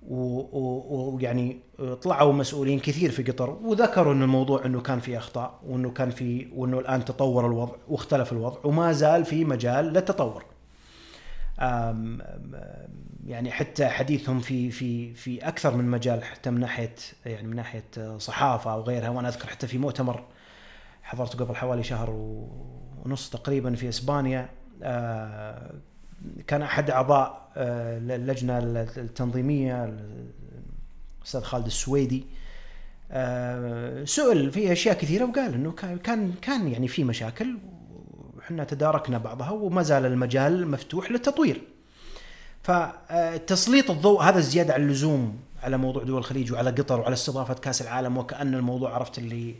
ويعني 0.08 1.58
طلعوا 2.02 2.32
مسؤولين 2.32 2.78
كثير 2.78 3.10
في 3.10 3.22
قطر 3.22 3.50
وذكروا 3.50 4.12
إن 4.12 4.22
الموضوع 4.22 4.64
إنه 4.64 4.80
كان 4.80 5.00
في 5.00 5.18
أخطاء 5.18 5.60
وإنه 5.66 5.90
كان 5.90 6.10
في 6.10 6.48
وإنه 6.54 6.78
الآن 6.78 7.04
تطور 7.04 7.46
الوضع 7.46 7.72
واختلف 7.88 8.32
الوضع 8.32 8.58
وما 8.64 8.92
زال 8.92 9.24
في 9.24 9.44
مجال 9.44 9.84
للتطور. 9.84 10.44
يعني 13.26 13.50
حتى 13.50 13.88
حديثهم 13.88 14.40
في 14.40 14.70
في 14.70 15.14
في 15.14 15.48
أكثر 15.48 15.76
من 15.76 15.84
مجال 15.84 16.24
حتى 16.24 16.50
من 16.50 16.60
ناحية 16.60 16.94
يعني 17.26 17.48
من 17.48 17.56
ناحية 17.56 18.18
صحافة 18.18 18.72
أو 18.72 18.82
غيرها 18.82 19.08
وأنا 19.08 19.28
أذكر 19.28 19.46
حتى 19.48 19.66
في 19.66 19.78
مؤتمر 19.78 20.24
حضرته 21.02 21.44
قبل 21.44 21.56
حوالي 21.56 21.82
شهر 21.82 22.10
ونص 23.04 23.30
تقريبا 23.30 23.74
في 23.74 23.88
إسبانيا 23.88 24.48
آه، 24.82 25.74
كان 26.46 26.62
أحد 26.62 26.90
أعضاء 26.90 27.26
آه، 27.28 27.41
اللجنة 27.56 28.58
التنظيمية 28.96 29.94
الأستاذ 31.20 31.40
خالد 31.40 31.66
السويدي 31.66 32.24
آه، 33.14 34.04
سئل 34.04 34.52
في 34.52 34.72
أشياء 34.72 34.98
كثيرة 34.98 35.24
وقال 35.24 35.54
إنه 35.54 35.72
كان 35.72 36.32
كان 36.42 36.68
يعني 36.68 36.88
في 36.88 37.04
مشاكل 37.04 37.58
وحنا 38.38 38.64
تداركنا 38.64 39.18
بعضها 39.18 39.50
وما 39.50 39.82
زال 39.82 40.06
المجال 40.06 40.68
مفتوح 40.68 41.10
للتطوير. 41.10 41.62
فتسليط 42.62 43.90
الضوء 43.90 44.22
هذا 44.22 44.38
الزيادة 44.38 44.74
على 44.74 44.82
اللزوم 44.82 45.38
على 45.62 45.76
موضوع 45.76 46.02
دول 46.02 46.18
الخليج 46.18 46.52
وعلى 46.52 46.70
قطر 46.70 47.00
وعلى 47.00 47.12
استضافة 47.12 47.54
كأس 47.54 47.82
العالم 47.82 48.18
وكأن 48.18 48.54
الموضوع 48.54 48.94
عرفت 48.94 49.18
اللي 49.18 49.54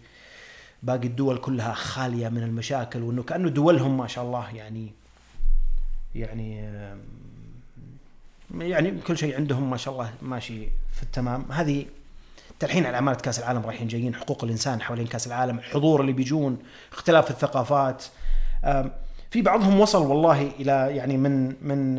باقي 0.82 1.06
الدول 1.06 1.38
كلها 1.38 1.72
خالية 1.72 2.28
من 2.28 2.42
المشاكل 2.42 3.02
وإنه 3.02 3.22
كأنه 3.22 3.48
دولهم 3.48 3.96
ما 3.98 4.06
شاء 4.06 4.24
الله 4.24 4.50
يعني 4.54 4.92
يعني 6.14 6.70
يعني 8.58 9.00
كل 9.00 9.18
شيء 9.18 9.36
عندهم 9.36 9.70
ما 9.70 9.76
شاء 9.76 9.94
الله 9.94 10.10
ماشي 10.22 10.68
في 10.92 11.02
التمام. 11.02 11.52
هذه 11.52 11.86
تلحين 12.58 12.86
على 12.86 12.96
عماله 12.96 13.18
كأس 13.18 13.38
العالم 13.38 13.66
رايحين 13.66 13.88
جايين 13.88 14.14
حقوق 14.14 14.44
الإنسان 14.44 14.82
حوالين 14.82 15.06
كأس 15.06 15.26
العالم 15.26 15.58
الحضور 15.58 16.00
اللي 16.00 16.12
بيجون 16.12 16.58
اختلاف 16.92 17.30
الثقافات. 17.30 18.04
في 19.30 19.42
بعضهم 19.42 19.80
وصل 19.80 20.06
والله 20.06 20.52
إلى 20.60 20.96
يعني 20.96 21.16
من 21.16 21.46
من 21.62 21.96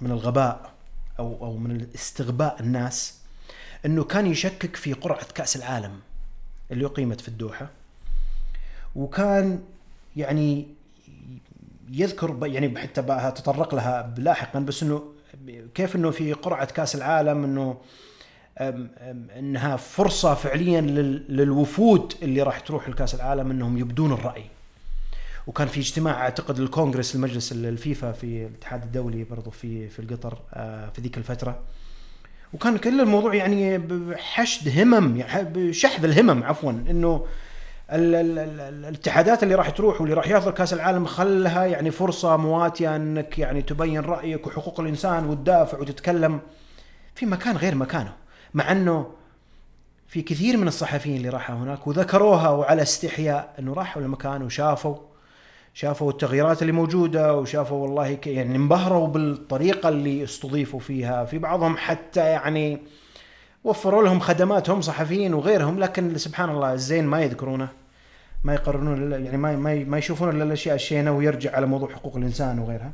من 0.00 0.10
الغباء 0.10 0.70
أو 1.18 1.46
أو 1.46 1.56
من 1.56 1.86
استغباء 1.94 2.56
الناس 2.60 3.18
إنه 3.86 4.04
كان 4.04 4.26
يشكك 4.26 4.76
في 4.76 4.92
قرعة 4.92 5.26
كأس 5.34 5.56
العالم 5.56 6.00
اللي 6.70 6.86
أقيمت 6.86 7.20
في 7.20 7.28
الدوحة. 7.28 7.70
وكان 8.96 9.62
يعني 10.16 10.66
يذكر 11.90 12.38
يعني 12.42 12.78
حتى 12.78 13.02
تطرق 13.36 13.74
لها 13.74 14.14
لاحقا 14.18 14.58
بس 14.58 14.82
إنه 14.82 15.17
كيف 15.74 15.96
إنه 15.96 16.10
في 16.10 16.32
قرعة 16.32 16.64
كأس 16.64 16.94
العالم 16.94 17.44
إنه 17.44 17.76
إنها 19.38 19.76
فرصة 19.76 20.34
فعليا 20.34 20.80
للوفود 21.28 22.14
اللي 22.22 22.42
راح 22.42 22.60
تروح 22.60 22.88
لكأس 22.88 23.14
العالم 23.14 23.50
إنهم 23.50 23.78
يبدون 23.78 24.12
الرأي. 24.12 24.44
وكان 25.46 25.68
في 25.68 25.80
اجتماع 25.80 26.22
أعتقد 26.22 26.60
الكونغرس 26.60 27.14
المجلس 27.14 27.52
الفيفا 27.52 28.12
في 28.12 28.46
الاتحاد 28.46 28.82
الدولي 28.82 29.24
برضو 29.24 29.50
في 29.50 29.88
في 29.88 29.98
القطر 29.98 30.38
آه، 30.54 30.88
في 30.88 31.00
ذيك 31.00 31.18
الفترة. 31.18 31.60
وكان 32.52 32.78
كل 32.78 33.00
الموضوع 33.00 33.34
يعني 33.34 33.80
حشد 34.16 34.78
همم 34.78 35.16
يعني 35.16 35.72
شحذ 35.72 36.04
الهمم 36.04 36.42
عفوا 36.44 36.70
إنه 36.70 37.26
الاتحادات 37.90 39.42
اللي 39.42 39.54
راح 39.54 39.70
تروح 39.70 40.00
واللي 40.00 40.14
راح 40.14 40.28
يحضر 40.28 40.50
كاس 40.50 40.72
العالم 40.72 41.04
خلها 41.04 41.64
يعني 41.64 41.90
فرصة 41.90 42.36
مواتية 42.36 42.96
أنك 42.96 43.38
يعني 43.38 43.62
تبين 43.62 44.00
رأيك 44.00 44.46
وحقوق 44.46 44.80
الإنسان 44.80 45.26
وتدافع 45.26 45.78
وتتكلم 45.78 46.40
في 47.14 47.26
مكان 47.26 47.56
غير 47.56 47.74
مكانه. 47.74 48.12
مع 48.54 48.72
أنه 48.72 49.06
في 50.08 50.22
كثير 50.22 50.56
من 50.56 50.68
الصحفيين 50.68 51.16
اللي 51.16 51.28
راحوا 51.28 51.56
هناك 51.56 51.86
وذكروها 51.86 52.48
وعلى 52.48 52.82
استحياء 52.82 53.54
إنه 53.58 53.74
راحوا 53.74 54.02
المكان 54.02 54.42
وشافوا 54.42 54.96
شافوا 55.74 56.10
التغييرات 56.10 56.62
اللي 56.62 56.72
موجودة 56.72 57.36
وشافوا 57.36 57.82
والله 57.82 58.18
يعني 58.26 58.56
انبهروا 58.56 59.06
بالطريقة 59.06 59.88
اللي 59.88 60.24
استضيفوا 60.24 60.80
فيها. 60.80 61.24
في 61.24 61.38
بعضهم 61.38 61.76
حتى 61.76 62.20
يعني 62.20 62.78
وفروا 63.64 64.02
لهم 64.02 64.20
خدمات 64.20 64.70
هم 64.70 64.80
صحفيين 64.80 65.34
وغيرهم 65.34 65.78
لكن 65.78 66.18
سبحان 66.18 66.50
الله 66.50 66.72
الزين 66.72 67.04
ما 67.06 67.22
يذكرونه. 67.22 67.68
ما 68.44 68.54
يقررون 68.54 69.12
يعني 69.12 69.36
ما 69.36 69.56
ما 69.56 69.84
ما 69.84 69.98
يشوفون 69.98 70.28
إلا 70.28 70.44
الأشياء 70.44 70.74
الشينة 70.74 71.12
ويرجع 71.12 71.56
على 71.56 71.66
موضوع 71.66 71.88
حقوق 71.94 72.16
الإنسان 72.16 72.58
وغيرها. 72.58 72.92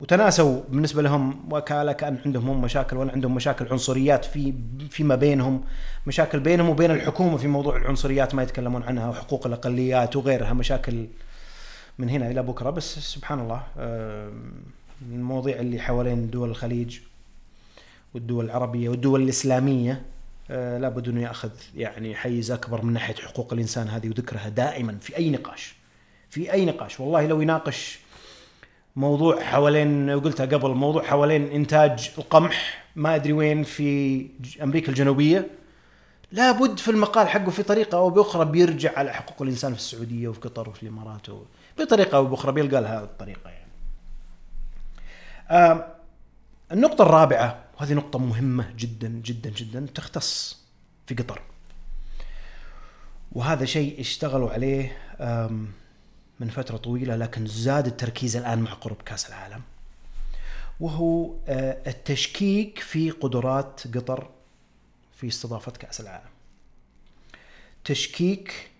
وتناسوا 0.00 0.60
بالنسبة 0.68 1.02
لهم 1.02 1.52
وكاله 1.52 1.92
كان 1.92 2.18
عندهم 2.26 2.48
هم 2.48 2.60
مشاكل 2.62 2.96
ولا 2.96 3.12
عندهم 3.12 3.34
مشاكل 3.34 3.68
عنصريات 3.70 4.24
في 4.24 4.54
فيما 4.90 5.14
بينهم. 5.14 5.64
مشاكل 6.06 6.40
بينهم 6.40 6.68
وبين 6.68 6.90
الحكومة 6.90 7.36
في 7.36 7.48
موضوع 7.48 7.76
العنصريات 7.76 8.34
ما 8.34 8.42
يتكلمون 8.42 8.82
عنها 8.82 9.08
وحقوق 9.08 9.46
الأقليات 9.46 10.16
وغيرها. 10.16 10.52
مشاكل 10.52 11.06
من 11.98 12.08
هنا 12.08 12.30
إلى 12.30 12.42
بكرة. 12.42 12.70
بس 12.70 12.98
سبحان 12.98 13.40
الله 13.40 13.62
المواضيع 15.12 15.60
اللي 15.60 15.80
حوالين 15.80 16.30
دول 16.30 16.50
الخليج 16.50 16.98
والدول 18.14 18.44
العربية 18.44 18.88
والدول 18.88 19.22
الإسلامية 19.22 20.02
لابد 20.50 21.08
أنه 21.08 21.22
يأخذ 21.22 21.50
يعني 21.76 22.14
حيز 22.14 22.50
أكبر 22.50 22.82
من 22.82 22.92
ناحية 22.92 23.14
حقوق 23.14 23.52
الإنسان 23.52 23.88
هذه 23.88 24.08
وذكرها 24.08 24.48
دائما 24.48 24.96
في 25.00 25.16
أي 25.16 25.30
نقاش 25.30 25.74
في 26.30 26.52
أي 26.52 26.64
نقاش 26.64 27.00
والله 27.00 27.26
لو 27.26 27.40
يناقش 27.40 27.98
موضوع 28.96 29.42
حوالين 29.42 30.20
قلتها 30.20 30.46
قبل 30.46 30.70
موضوع 30.70 31.02
حوالين 31.02 31.46
إنتاج 31.46 32.10
القمح 32.18 32.84
ما 32.96 33.14
أدري 33.14 33.32
وين 33.32 33.62
في 33.62 34.26
أمريكا 34.62 34.88
الجنوبية 34.88 35.46
لابد 36.32 36.78
في 36.78 36.90
المقال 36.90 37.28
حقه 37.28 37.50
في 37.50 37.62
طريقة 37.62 37.98
أو 37.98 38.10
بأخرى 38.10 38.44
بيرجع 38.44 38.98
على 38.98 39.12
حقوق 39.12 39.42
الإنسان 39.42 39.72
في 39.74 39.78
السعودية 39.78 40.28
وفي 40.28 40.40
قطر 40.40 40.68
وفي 40.68 40.82
الإمارات 40.82 41.26
بطريقة 41.78 42.16
أو 42.16 42.26
بأخرى 42.26 42.52
بيلقى 42.52 42.80
لها 42.82 43.02
الطريقة 43.02 43.50
يعني. 43.50 43.70
آه 45.50 45.86
النقطة 46.72 47.02
الرابعة 47.02 47.58
وهذه 47.80 47.94
نقطة 47.94 48.18
مهمة 48.18 48.72
جدا 48.76 49.08
جدا 49.08 49.50
جدا 49.50 49.86
تختص 49.94 50.58
في 51.06 51.14
قطر. 51.14 51.42
وهذا 53.32 53.64
شيء 53.64 54.00
اشتغلوا 54.00 54.50
عليه 54.50 54.96
من 56.40 56.48
فترة 56.48 56.76
طويلة 56.76 57.16
لكن 57.16 57.46
زاد 57.46 57.86
التركيز 57.86 58.36
الآن 58.36 58.58
مع 58.58 58.72
قرب 58.72 59.02
كأس 59.02 59.28
العالم. 59.28 59.62
وهو 60.80 61.34
آه، 61.48 61.90
التشكيك 61.90 62.78
في 62.78 63.10
قدرات 63.10 63.96
قطر 63.96 64.30
في 65.16 65.28
استضافة 65.28 65.72
كأس 65.72 66.00
العالم. 66.00 66.30
تشكيك 67.84 68.70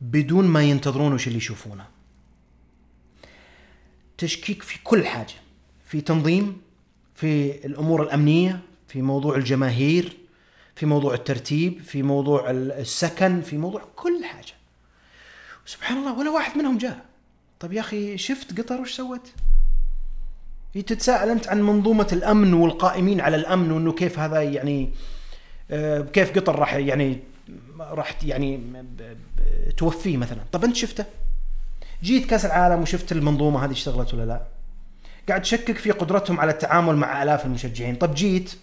بدون 0.00 0.44
ما 0.44 0.62
ينتظرون 0.62 1.12
وش 1.12 1.26
اللي 1.26 1.38
يشوفونه. 1.38 1.86
تشكيك 4.18 4.62
في 4.62 4.78
كل 4.84 5.06
حاجة 5.06 5.34
في 5.86 6.00
تنظيم 6.00 6.67
في 7.18 7.66
الأمور 7.66 8.02
الأمنية 8.02 8.60
في 8.88 9.02
موضوع 9.02 9.36
الجماهير 9.36 10.16
في 10.74 10.86
موضوع 10.86 11.14
الترتيب 11.14 11.82
في 11.82 12.02
موضوع 12.02 12.50
السكن 12.50 13.40
في 13.40 13.58
موضوع 13.58 13.82
كل 13.96 14.24
حاجة. 14.24 14.52
سبحان 15.66 15.98
الله 15.98 16.18
ولا 16.18 16.30
واحد 16.30 16.58
منهم 16.58 16.78
جاء. 16.78 17.04
طيب 17.60 17.72
يا 17.72 17.80
أخي 17.80 18.18
شفت 18.18 18.60
قطر؟ 18.60 18.80
وش 18.80 18.92
سوت 18.92 19.32
تتساءل 20.74 21.30
أنت 21.30 21.48
عن 21.48 21.62
منظومة 21.62 22.08
الأمن 22.12 22.54
والقائمين 22.54 23.20
على 23.20 23.36
الأمن 23.36 23.70
وأنه 23.70 23.92
كيف 23.92 24.18
هذا 24.18 24.42
يعني 24.42 24.90
آه، 25.70 26.00
كيف 26.00 26.38
قطر 26.38 26.58
راح 26.58 26.74
يعني 26.74 27.18
راح 27.78 28.24
يعني 28.24 28.60
توفيه 29.76 30.16
مثلا. 30.16 30.40
طب 30.52 30.64
أنت 30.64 30.76
شفته؟ 30.76 31.04
جيت 32.02 32.26
كأس 32.26 32.44
العالم 32.44 32.82
وشفت 32.82 33.12
المنظومة 33.12 33.64
هذه 33.64 33.72
اشتغلت 33.72 34.14
ولا 34.14 34.26
لا؟ 34.26 34.57
قاعد 35.28 35.42
تشكك 35.42 35.78
في 35.78 35.90
قدرتهم 35.90 36.40
على 36.40 36.52
التعامل 36.52 36.96
مع 36.96 37.22
آلاف 37.22 37.46
المشجعين. 37.46 37.96
طب 37.96 38.14
جيت 38.14 38.54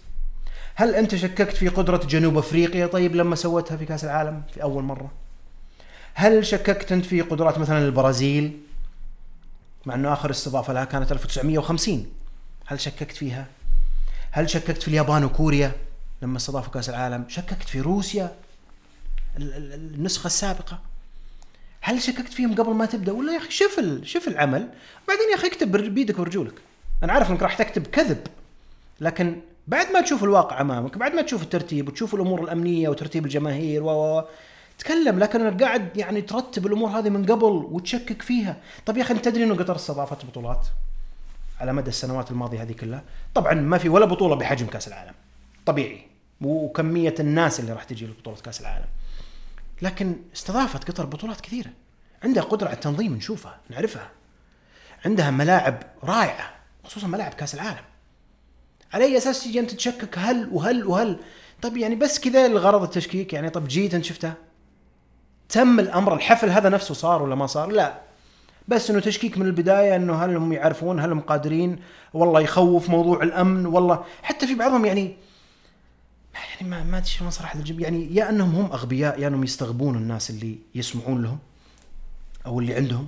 هل 0.75 0.95
أنت 0.95 1.15
شككت 1.15 1.55
في 1.55 1.67
قدرة 1.67 1.97
جنوب 1.97 2.37
أفريقيا؟ 2.37 2.87
طيب 2.87 3.15
لما 3.15 3.35
سوتها 3.35 3.77
في 3.77 3.85
كأس 3.85 4.03
العالم 4.03 4.41
في 4.53 4.63
أول 4.63 4.83
مرة. 4.83 5.11
هل 6.13 6.45
شككت 6.45 6.91
أنت 6.91 7.05
في 7.05 7.21
قدرات 7.21 7.57
مثلا 7.57 7.85
البرازيل؟ 7.85 8.59
مع 9.85 9.95
إنه 9.95 10.13
آخر 10.13 10.29
استضافة 10.29 10.73
لها 10.73 10.85
كانت 10.85 11.11
1950 11.11 12.05
هل 12.65 12.79
شككت 12.79 13.15
فيها؟ 13.15 13.45
هل 14.31 14.49
شككت 14.49 14.81
في 14.81 14.87
اليابان 14.87 15.23
وكوريا 15.23 15.71
لما 16.21 16.37
استضافوا 16.37 16.73
كأس 16.73 16.89
العالم؟ 16.89 17.25
شككت 17.27 17.69
في 17.69 17.81
روسيا؟ 17.81 18.35
النسخة 19.37 20.27
السابقة. 20.27 20.79
هل 21.87 22.01
شككت 22.01 22.33
فيهم 22.33 22.55
قبل 22.55 22.73
ما 22.73 22.85
تبدأ 22.85 23.11
ولا 23.11 23.33
يا 23.33 23.37
أخي 23.37 23.51
شوف 23.51 23.81
شوف 24.03 24.27
العمل. 24.27 24.69
بعدين 25.07 25.29
يا 25.31 25.35
أخي 25.35 25.47
اكتب 25.47 25.71
بيدك 25.71 26.19
ورجولك 26.19 26.53
أنا 27.03 27.13
عارف 27.13 27.31
إنك 27.31 27.41
راح 27.41 27.55
تكتب 27.55 27.87
كذب. 27.87 28.27
لكن 28.99 29.41
بعد 29.67 29.91
ما 29.93 30.01
تشوف 30.01 30.23
الواقع 30.23 30.61
أمامك 30.61 30.97
بعد 30.97 31.13
ما 31.13 31.21
تشوف 31.21 31.43
الترتيب 31.43 31.87
وتشوف 31.87 32.15
الأمور 32.15 32.43
الأمنية 32.43 32.89
وترتيب 32.89 33.25
الجماهير 33.25 33.83
و 33.83 34.23
تكلم. 34.79 35.19
لكن 35.19 35.41
أنا 35.41 35.65
قاعد 35.65 35.97
يعني 35.97 36.21
ترتب 36.21 36.67
الأمور 36.67 36.89
هذه 36.89 37.09
من 37.09 37.25
قبل 37.25 37.67
وتشكك 37.71 38.21
فيها. 38.21 38.57
طب 38.85 38.97
يا 38.97 39.01
أخي 39.01 39.13
أنت 39.13 39.25
تدري 39.25 39.43
إنه 39.43 39.55
قطر 39.55 39.75
استضافت 39.75 40.25
بطولات؟ 40.25 40.67
على 41.59 41.73
مدى 41.73 41.89
السنوات 41.89 42.31
الماضية 42.31 42.61
هذه 42.61 42.73
كلها. 42.73 43.03
طبعا 43.35 43.53
ما 43.53 43.77
في 43.77 43.89
ولا 43.89 44.05
بطولة 44.05 44.35
بحجم 44.35 44.67
كأس 44.67 44.87
العالم. 44.87 45.13
طبيعي. 45.65 46.01
وكمية 46.41 47.15
الناس 47.19 47.59
اللي 47.59 47.73
راح 47.73 47.83
تجي 47.83 48.05
لبطولة 48.05 48.37
كأس 48.37 48.61
العالم. 48.61 48.87
لكن 49.81 50.15
استضافت 50.35 50.91
قطر 50.91 51.05
بطولات 51.05 51.41
كثيرة. 51.41 51.69
عندها 52.23 52.43
قدرة 52.43 52.67
على 52.67 52.75
التنظيم 52.75 53.13
نشوفها 53.13 53.59
نعرفها. 53.69 54.11
عندها 55.05 55.31
ملاعب 55.31 55.83
رائعة 56.03 56.53
خصوصا 56.83 57.07
ملاعب 57.07 57.33
كأس 57.33 57.55
العالم. 57.55 57.83
على 58.93 59.05
أي 59.05 59.17
أساس 59.17 59.43
تجي 59.43 59.59
أنت 59.59 59.71
تشكك 59.71 60.17
هل 60.17 60.49
وهل 60.51 60.85
وهل؟ 60.85 61.19
طيب 61.61 61.77
يعني 61.77 61.95
بس 61.95 62.19
كذا 62.19 62.47
لغرض 62.47 62.83
التشكيك 62.83 63.33
يعني 63.33 63.49
طب 63.49 63.67
جيت 63.67 63.93
أنت 63.93 64.05
شفتها. 64.05 64.33
تم 65.49 65.79
الأمر 65.79 66.13
الحفل 66.13 66.49
هذا 66.49 66.69
نفسه 66.69 66.93
صار 66.93 67.23
ولا 67.23 67.35
ما 67.35 67.47
صار؟ 67.47 67.71
لا. 67.71 68.01
بس 68.67 68.89
إنه 68.89 68.99
تشكيك 68.99 69.37
من 69.37 69.45
البداية 69.45 69.95
إنه 69.95 70.15
هل 70.15 70.35
هم 70.35 70.53
يعرفون 70.53 70.99
هل 70.99 71.11
هم 71.11 71.19
قادرين؟ 71.19 71.79
والله 72.13 72.41
يخوف 72.41 72.89
موضوع 72.89 73.23
الأمن 73.23 73.65
والله. 73.65 74.05
حتى 74.23 74.47
في 74.47 74.55
بعضهم 74.55 74.85
يعني 74.85 75.17
يعني 76.35 76.69
ما 76.69 76.83
ما 76.83 76.97
أدري 76.97 77.09
شلون 77.09 77.31
صراحة 77.31 77.59
الجب 77.59 77.79
يعني 77.79 78.15
يا 78.15 78.29
أنهم 78.29 78.55
هم 78.55 78.71
أغبياء 78.71 79.19
يا 79.19 79.27
أنهم 79.27 79.43
يستغبون 79.43 79.95
الناس 79.95 80.29
اللي 80.29 80.57
يسمعون 80.75 81.23
لهم 81.23 81.39
أو 82.45 82.59
اللي 82.59 82.75
عندهم. 82.75 83.07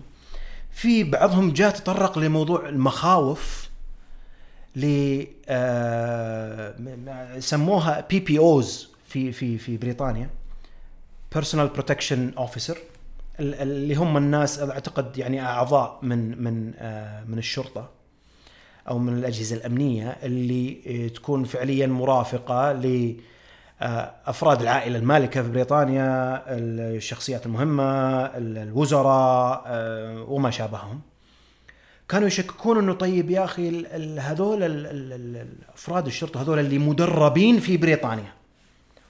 في 0.71 1.03
بعضهم 1.03 1.53
جاء 1.53 1.69
تطرق 1.71 2.19
لموضوع 2.19 2.69
المخاوف 2.69 3.69
ل 4.75 5.23
آه 5.49 7.39
سموها 7.39 8.07
PPOs 8.09 8.89
في 9.07 9.31
في 9.31 9.57
في 9.57 9.77
بريطانيا 9.77 10.29
personal 11.33 11.67
protection 11.67 12.33
officer 12.37 12.77
اللي 13.39 13.95
هم 13.95 14.17
الناس 14.17 14.59
أعتقد 14.59 15.17
يعني 15.17 15.41
أعضاء 15.41 15.99
من 16.01 16.43
من 16.43 16.73
آه 16.77 17.23
من 17.23 17.37
الشرطة. 17.37 17.89
أو 18.89 18.97
من 18.97 19.17
الأجهزة 19.17 19.55
الأمنية 19.55 20.17
اللي 20.23 20.77
آه، 20.87 21.07
تكون 21.07 21.43
فعليا 21.43 21.87
مرافقة 21.87 22.73
ل 22.73 23.15
آه، 23.81 24.11
أفراد 24.25 24.61
العائلة 24.61 24.99
المالكة 24.99 25.41
في 25.41 25.49
بريطانيا 25.49 26.43
الشخصيات 26.47 27.45
المهمة 27.45 28.25
الوزراء 28.35 29.63
آه، 29.65 30.25
وما 30.27 30.51
شابههم. 30.51 31.01
كانوا 32.09 32.27
يشككون 32.27 32.77
إنه 32.77 32.93
طيب 32.93 33.29
يا 33.29 33.43
أخي 33.43 33.85
هذول 34.19 34.63
أفراد 35.73 36.05
الشرطة 36.05 36.41
هذول 36.41 36.59
اللي 36.59 36.79
مدربين 36.79 37.59
في 37.59 37.77
بريطانيا. 37.77 38.33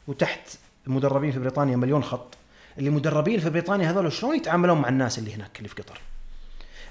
وتحت 0.07 0.57
المدربين 0.87 1.31
في 1.31 1.39
بريطانيا 1.39 1.75
مليون 1.75 2.03
خط. 2.03 2.37
اللي 2.77 2.89
مدربين 2.89 3.39
في 3.39 3.49
بريطانيا 3.49 3.91
هذول 3.91 4.11
شلون 4.11 4.35
يتعاملون 4.35 4.81
مع 4.81 4.89
الناس 4.89 5.19
اللي 5.19 5.33
هناك 5.33 5.57
اللي 5.57 5.69
في 5.69 5.75
قطر؟ 5.75 5.99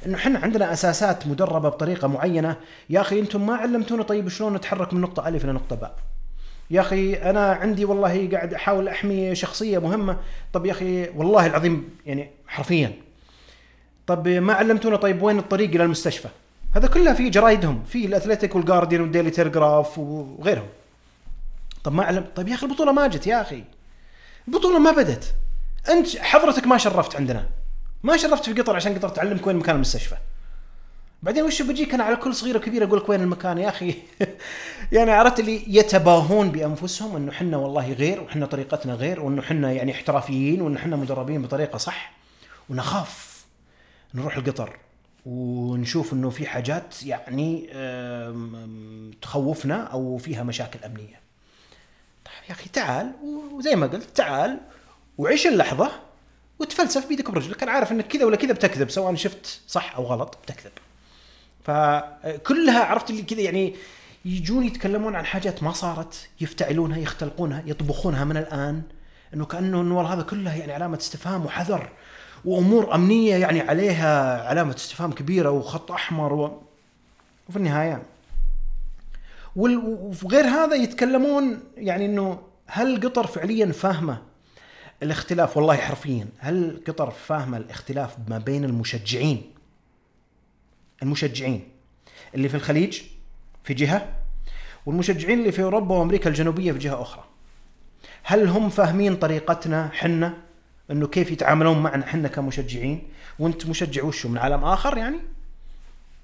إنه 0.06 0.16
إحنا 0.16 0.38
عندنا 0.38 0.72
أساسات 0.72 1.26
مدربة 1.26 1.68
بطريقة 1.68 2.08
معينة. 2.08 2.56
يا 2.90 3.00
أخي 3.00 3.20
أنتم 3.20 3.46
ما 3.46 3.54
علمتونا 3.54 4.02
طيب 4.02 4.28
شلون 4.28 4.54
نتحرك 4.54 4.94
من 4.94 5.00
نقطة 5.00 5.28
الف 5.28 5.44
إلى 5.44 5.52
نقطة 5.52 5.76
باء 5.76 5.94
يا 6.70 6.80
أخي 6.80 7.14
أنا 7.14 7.52
عندي 7.52 7.84
والله 7.84 8.28
قاعد 8.32 8.54
أحاول 8.54 8.88
أحمي 8.88 9.34
شخصية 9.34 9.78
مهمة. 9.78 10.16
طب 10.52 10.66
يا 10.66 10.72
أخي 10.72 11.08
والله 11.08 11.46
العظيم 11.46 11.88
يعني 12.06 12.30
حرفيا. 12.46 12.92
طب 14.06 14.28
ما 14.28 14.52
علمتونا 14.52 14.96
طيب 14.96 15.22
وين 15.22 15.38
الطريق 15.38 15.70
إلى 15.70 15.84
المستشفى؟ 15.84 16.28
هذا 16.74 16.88
كلها 16.88 17.14
في 17.14 17.30
جرايدهم 17.30 17.84
في 17.84 18.06
الأثليتيك 18.06 18.56
والجارديان 18.56 19.00
والديلي 19.00 19.30
تيلجراف 19.30 19.98
وغيرهم. 19.98 20.68
طب 21.84 21.92
ما 21.92 22.04
علم 22.04 22.24
طيب 22.36 22.48
يا 22.48 22.54
أخي 22.54 22.66
البطولة 22.66 22.92
ما 22.92 23.06
جت 23.06 23.26
يا 23.26 23.40
أخي. 23.40 23.64
البطولة 24.48 24.78
ما 24.78 24.90
بدت. 24.90 25.34
أنت 25.88 26.18
حضرتك 26.18 26.66
ما 26.66 26.78
شرفت 26.78 27.16
عندنا. 27.16 27.46
ما 28.02 28.16
شرفت 28.16 28.44
في 28.44 28.60
قطر 28.60 28.76
عشان 28.76 28.94
قطر 28.94 29.08
تعلمك 29.08 29.46
وين 29.46 29.56
مكان 29.56 29.74
المستشفى. 29.74 30.16
بعدين 31.22 31.42
وش 31.42 31.62
بجيك 31.62 31.94
أنا 31.94 32.04
على 32.04 32.16
كل 32.16 32.34
صغيره 32.34 32.58
وكبيره 32.58 32.84
أقول 32.84 32.98
لك 32.98 33.08
وين 33.08 33.20
المكان 33.20 33.58
يا 33.58 33.68
أخي؟ 33.68 33.94
يعني 34.92 35.10
عرفت 35.10 35.40
اللي 35.40 35.76
يتباهون 35.76 36.50
بأنفسهم 36.50 37.16
إنه 37.16 37.32
إحنا 37.32 37.56
والله 37.56 37.92
غير 37.92 38.22
وحنا 38.22 38.46
طريقتنا 38.46 38.94
غير 38.94 39.20
وإنه 39.20 39.42
إحنا 39.42 39.72
يعني 39.72 39.92
احترافيين 39.92 40.62
وإنه 40.62 40.78
إحنا 40.78 40.96
مدربين 40.96 41.42
بطريقة 41.42 41.78
صح. 41.78 42.12
ونخاف 42.70 43.44
نروح 44.14 44.36
القطر 44.36 44.76
ونشوف 45.26 46.12
إنه 46.12 46.30
في 46.30 46.46
حاجات 46.46 47.02
يعني 47.02 47.70
تخوفنا 49.22 49.84
أو 49.84 50.18
فيها 50.18 50.42
مشاكل 50.42 50.84
أمنية. 50.84 51.20
طيب 52.24 52.34
يا 52.48 52.52
أخي 52.52 52.68
تعال 52.68 53.12
وزي 53.52 53.76
ما 53.76 53.86
قلت 53.86 54.16
تعال 54.16 54.60
وعيش 55.18 55.46
اللحظة 55.46 55.90
وتفلسف 56.58 57.08
بيدك 57.08 57.28
وبرجلك 57.28 57.62
أنا 57.62 57.72
عارف 57.72 57.92
إنك 57.92 58.06
كذا 58.06 58.24
ولا 58.24 58.36
كذا 58.36 58.52
بتكذب 58.52 58.90
سواء 58.90 59.14
شفت 59.14 59.60
صح 59.68 59.96
أو 59.96 60.04
غلط 60.04 60.38
بتكذب. 60.42 60.72
فكلها 61.64 62.84
عرفت 62.84 63.10
اللي 63.10 63.22
كذا 63.22 63.40
يعني 63.40 63.74
يجون 64.24 64.64
يتكلمون 64.64 65.16
عن 65.16 65.26
حاجات 65.26 65.62
ما 65.62 65.72
صارت 65.72 66.28
يفتعلونها 66.40 66.98
يختلقونها 66.98 67.62
يطبخونها 67.66 68.24
من 68.24 68.36
الآن. 68.36 68.82
إنه 69.34 69.44
كأنه 69.44 69.80
إنه 69.80 69.98
والله 69.98 70.14
هذا 70.14 70.22
كلها 70.22 70.56
يعني 70.56 70.72
علامة 70.72 70.98
استفهام 70.98 71.46
وحذر 71.46 71.88
وأمور 72.44 72.94
أمنية 72.94 73.36
يعني 73.36 73.60
عليها 73.60 74.42
علامة 74.48 74.74
استفهام 74.74 75.12
كبيرة 75.12 75.50
وخط 75.50 75.92
أحمر 75.92 76.32
و... 76.32 76.62
وفي 77.48 77.56
النهاية. 77.56 78.02
وغير 79.56 80.44
هذا 80.44 80.74
يتكلمون 80.74 81.60
يعني 81.76 82.06
إنه 82.06 82.42
هل 82.66 83.00
قطر 83.00 83.26
فعليا 83.26 83.72
فاهمة؟ 83.72 84.22
الاختلاف 85.02 85.56
والله 85.56 85.76
حرفيا 85.76 86.28
هل 86.38 86.80
قطر 86.86 87.10
فاهمه 87.10 87.56
الاختلاف 87.56 88.16
ما 88.28 88.38
بين 88.38 88.64
المشجعين؟ 88.64 89.42
المشجعين. 91.02 91.68
اللي 92.34 92.48
في 92.48 92.54
الخليج 92.54 93.02
في 93.64 93.74
جهة 93.74 94.08
والمشجعين 94.86 95.38
اللي 95.38 95.52
في 95.52 95.62
أوروبا 95.62 95.94
وأمريكا 95.94 96.30
الجنوبية 96.30 96.72
في 96.72 96.78
جهة 96.78 97.02
أخرى. 97.02 97.24
هل 98.22 98.48
هم 98.48 98.68
فاهمين 98.68 99.16
طريقتنا 99.16 99.90
حنا؟ 99.92 100.34
إنه 100.90 101.06
كيف 101.06 101.30
يتعاملون 101.30 101.82
معنا 101.82 102.06
حنا 102.06 102.28
كمشجعين؟ 102.28 103.02
وأنت 103.38 103.66
مشجع 103.66 104.04
وشو 104.04 104.28
من 104.28 104.38
عالم 104.38 104.64
آخر 104.64 104.98
يعني؟ 104.98 105.18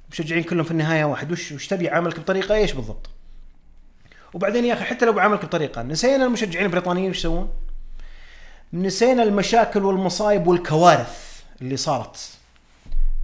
المشجعين 0.09 0.43
كلهم 0.43 0.65
في 0.65 0.71
النهاية 0.71 1.05
واحد 1.05 1.33
وش 1.33 1.53
وش 1.53 1.67
تبي؟ 1.67 1.89
عاملك 1.89 2.21
بطريقة 2.21 2.55
إيش 2.55 2.73
بالضبط؟ 2.73 3.11
وبعدين 4.35 4.65
يا 4.65 4.75
أخي 4.75 4.85
حتى 4.85 5.07
لو 5.07 5.13
بعاملك 5.13 5.45
بطريقة 5.45 5.83
نسينا 5.83 6.25
المشجعين 6.25 6.67
البريطانيين 6.67 7.11
وش 7.11 7.19
يسوون؟ 7.19 7.51
نسينا 8.73 9.23
المشاكل 9.23 9.85
والمصايب 9.85 10.47
والكوارث 10.47 11.43
اللي 11.63 11.77
صارت 11.77 12.31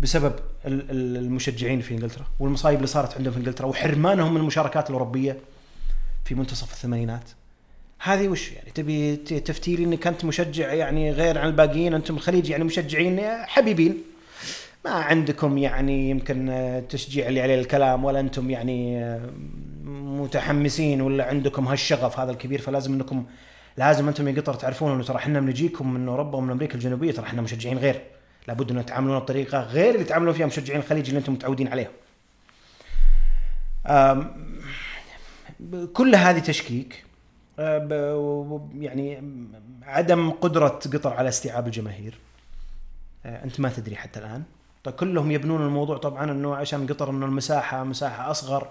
بسبب 0.01 0.33
ال- 0.67 0.91
ال- 0.91 1.17
المشجعين 1.17 1.81
في 1.81 1.95
إنجلترا 1.95 2.27
والمصايب 2.41 2.77
اللي 2.77 2.87
صارت 2.87 3.17
عندهم 3.17 3.33
في 3.33 3.39
إنجلترا 3.39 3.67
وحرمانهم 3.67 4.35
من 4.35 4.41
المشاركات 4.41 4.89
الأوروبية 4.91 5.37
في 6.25 6.35
منتصف 6.35 6.73
الثمانينات. 6.73 7.25
هذه 8.01 8.29
وش 8.29 8.53
يعني؟ 8.53 8.71
تبي 8.71 9.17
ت- 9.17 9.35
تفتيلي 9.35 9.85
إنك 9.85 10.07
أنت 10.07 10.25
مشجع 10.25 10.73
يعني 10.73 11.11
غير 11.13 11.39
عن 11.39 11.47
الباقيين؟ 11.47 11.95
أنتم 11.95 12.15
الخليج 12.17 12.51
يعني 12.51 12.65
مشجعين 12.65 13.21
حبيبين. 13.47 13.97
ما 14.85 14.91
عندكم 14.91 15.59
يعني 15.59 16.11
يمكن 16.11 16.83
تشجيع 16.89 17.29
اللي 17.29 17.41
عليه 17.43 17.61
الكلام 17.61 18.05
ولا 18.05 18.21
أنتم 18.21 18.51
يعني 18.51 19.05
متحمسين 19.85 21.01
ولا 21.01 21.25
عندكم 21.25 21.69
هالشغف 21.69 22.19
هذا 22.21 22.31
الكبير 22.31 22.61
فلازم 22.61 22.93
إنكم 22.93 23.25
لازم 23.79 24.09
أنتم 24.09 24.29
يا 24.29 24.41
قطر 24.41 24.55
تعرفون 24.55 24.93
إنه 24.93 25.03
ترى 25.03 25.17
إحنا 25.17 25.41
بنجيكم 25.41 25.95
من 25.95 26.09
أوروبا 26.09 26.38
ومن 26.38 26.51
أمريكا 26.51 26.75
الجنوبية 26.75 27.12
ترى 27.12 27.27
إحنا 27.27 27.43
مشجعين 27.43 27.79
غير. 27.79 28.03
لابد 28.49 28.71
ان 28.71 28.87
تعاملون 28.87 29.19
بطريقة 29.19 29.61
غير 29.61 29.91
اللي 29.91 30.01
يتعاملون 30.01 30.35
فيها 30.35 30.47
مشجعين 30.47 30.81
الخليج 30.81 31.07
اللي 31.07 31.19
أنتم 31.19 31.33
متعودين 31.33 31.69
عليهم. 31.69 31.91
كل 35.93 36.14
هذه 36.14 36.38
تشكيك 36.38 37.05
آه، 37.59 38.69
يعني 38.79 39.23
عدم 39.83 40.31
قدرة 40.31 40.69
قطر 40.69 41.14
على 41.14 41.29
استيعاب 41.29 41.67
الجماهير. 41.67 42.19
آه، 43.27 43.45
أنت 43.45 43.61
ما 43.61 43.69
تدري 43.69 43.97
حتى 43.97 44.21
الآن. 44.21 44.43
طيب 44.85 44.95
كلهم 44.95 45.31
يبنون 45.31 45.62
الموضوع 45.62 45.97
طبعا 45.97 46.31
إنه 46.31 46.57
عشان 46.57 46.87
قطر 46.87 47.11
إنه 47.11 47.27
المساحة 47.27 47.85
مساحة 47.85 48.31
أصغر. 48.31 48.69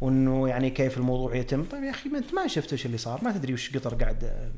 وإنه 0.00 0.48
يعني 0.48 0.70
كيف 0.70 0.98
الموضوع 0.98 1.36
يتم. 1.36 1.64
طيب 1.64 1.84
يا 1.84 1.90
أخي 1.90 2.08
ما 2.08 2.18
أنت 2.18 2.34
ما 2.34 2.46
شفت 2.46 2.72
إيش 2.72 2.86
اللي 2.86 2.98
صار 2.98 3.24
ما 3.24 3.32
تدري 3.32 3.54
وش 3.54 3.76
قطر 3.76 3.94
قاعد 3.94 4.50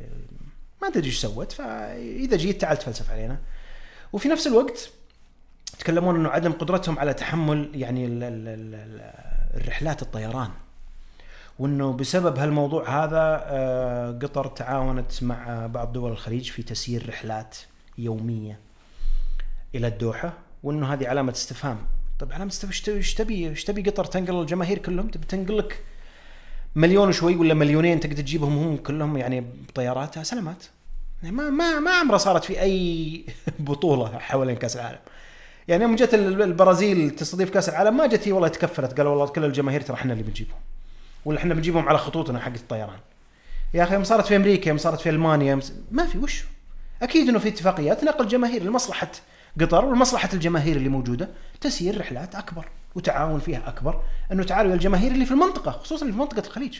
ما 0.82 0.90
تدري 0.90 1.06
إيش 1.06 1.20
سوت. 1.20 1.52
فإذا 1.52 2.36
جيت 2.36 2.60
تعال 2.60 2.76
تفلسف 2.76 3.10
علينا. 3.10 3.38
وفي 4.12 4.28
نفس 4.28 4.46
الوقت 4.46 4.90
يتكلمون 5.74 6.16
إنه 6.16 6.28
عدم 6.28 6.52
قدرتهم 6.52 6.98
على 6.98 7.14
تحمل 7.14 7.70
يعني 7.74 8.06
ال 8.06 8.22
ال 8.22 8.48
ال 8.48 8.74
ال 8.74 9.12
الرحلات 9.60 10.02
الطيران. 10.02 10.50
وإنه 11.58 11.92
بسبب 11.92 12.38
هالموضوع 12.38 13.04
هذا 13.04 13.42
آه، 13.44 14.10
قطر 14.10 14.46
تعاونت 14.46 15.22
مع 15.22 15.66
بعض 15.66 15.92
دول 15.92 16.12
الخليج 16.12 16.50
في 16.50 16.62
تسيير 16.62 17.08
رحلات 17.08 17.56
يومية 17.98 18.58
إلى 19.74 19.86
الدوحة. 19.86 20.32
وإنه 20.62 20.92
هذه 20.92 21.08
علامة 21.08 21.32
استفهام. 21.32 21.78
طيب 22.18 22.32
علامه 22.32 22.50
استفهام 22.50 22.96
إيش 22.96 23.14
تبي 23.14 23.48
إيش 23.48 23.64
تبي 23.64 23.82
قطر 23.90 24.04
تنقل 24.04 24.40
الجماهير 24.40 24.78
كلهم؟ 24.78 25.08
تبي 25.08 25.26
تنقل 25.26 25.58
لك 25.58 25.78
مليون 26.76 27.08
وشوي 27.08 27.36
ولا 27.36 27.54
مليونين 27.54 28.00
تقدر 28.00 28.16
تجيبهم 28.22 28.58
هم 28.58 28.76
كلهم 28.76 29.16
يعني 29.16 29.44
بطياراتها؟ 29.68 30.22
سلامات. 30.22 30.64
يعني 31.22 31.36
ما 31.36 31.50
ما 31.50 31.78
ما 31.80 31.90
عمرها 31.90 32.18
صارت 32.18 32.44
في 32.44 32.60
أي 32.60 33.24
بطولة 33.58 34.18
حوالين 34.18 34.56
كأس 34.56 34.76
العالم. 34.76 34.98
يعني 35.68 35.82
يوم 35.82 35.96
جت 35.96 36.14
ال- 36.14 36.42
البرازيل 36.42 37.10
تستضيف 37.10 37.50
كأس 37.50 37.68
العالم 37.68 37.96
ما 37.96 38.06
جت 38.06 38.28
هي 38.28 38.32
والله 38.32 38.48
تكفلت 38.48 38.96
قالوا 38.96 39.10
والله 39.12 39.26
كل 39.26 39.44
الجماهير 39.44 39.80
ترى 39.80 39.94
إحنا 39.96 40.12
اللي 40.12 40.24
بنجيبهم 40.24 40.58
ولا 41.24 41.38
إحنا 41.38 41.54
بنجيبهم 41.54 41.88
على 41.88 41.98
خطوطنا 41.98 42.38
حق 42.40 42.52
الطيران. 42.54 42.98
يا 43.74 43.82
أخي 43.82 43.94
يوم 43.94 44.04
صارت 44.04 44.26
في 44.26 44.36
أمريكا 44.36 44.68
يوم 44.68 44.78
صارت 44.78 45.00
في 45.00 45.10
ألمانيا 45.10 45.60
ما 45.92 46.06
في 46.06 46.18
وش؟ 46.18 46.44
أكيد 47.02 47.28
إنه 47.28 47.38
في 47.38 47.48
اتفاقيات 47.48 48.04
نقل 48.04 48.28
جماهير 48.28 48.62
لمصلحة 48.62 49.10
قطر 49.60 49.84
ولمصلحه 49.84 50.28
الجماهير 50.32 50.76
اللي 50.76 50.88
موجودة 50.88 51.28
تسيير 51.60 52.00
رحلات 52.00 52.34
أكبر 52.34 52.68
وتعاون 52.94 53.40
فيها 53.40 53.68
أكبر 53.68 54.02
أنه 54.32 54.44
تعالوا 54.44 54.70
يا 54.70 54.76
الجماهير 54.76 55.12
اللي 55.12 55.26
في 55.26 55.30
المنطقة 55.30 55.70
خصوصا 55.70 56.06
في 56.06 56.12
منطقة 56.12 56.46
الخليج. 56.46 56.78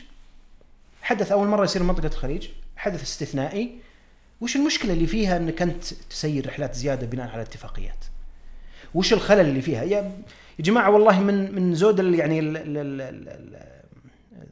حدث 1.01 1.31
أول 1.31 1.47
مرة 1.47 1.63
يصير 1.63 1.83
منطقة 1.83 2.07
الخليج 2.07 2.47
حدث 2.77 3.03
استثنائي. 3.03 3.79
وش 4.41 4.55
المشكلة 4.55 4.93
اللي 4.93 5.07
فيها 5.07 5.37
انك 5.37 5.61
انت 5.61 5.83
تسير 6.09 6.47
رحلات 6.47 6.75
زيادة 6.75 7.07
بناء 7.07 7.29
على 7.29 7.41
اتفاقيات؟ 7.41 8.05
وش 8.93 9.13
الخلل 9.13 9.39
اللي 9.39 9.61
فيها؟ 9.61 9.83
يا 9.83 10.11
جماعة 10.59 10.89
والله 10.89 11.19
من 11.19 11.55
من 11.55 11.75
زود 11.75 11.99
يعني 11.99 12.39
ال 12.39 12.57
ال 12.57 13.59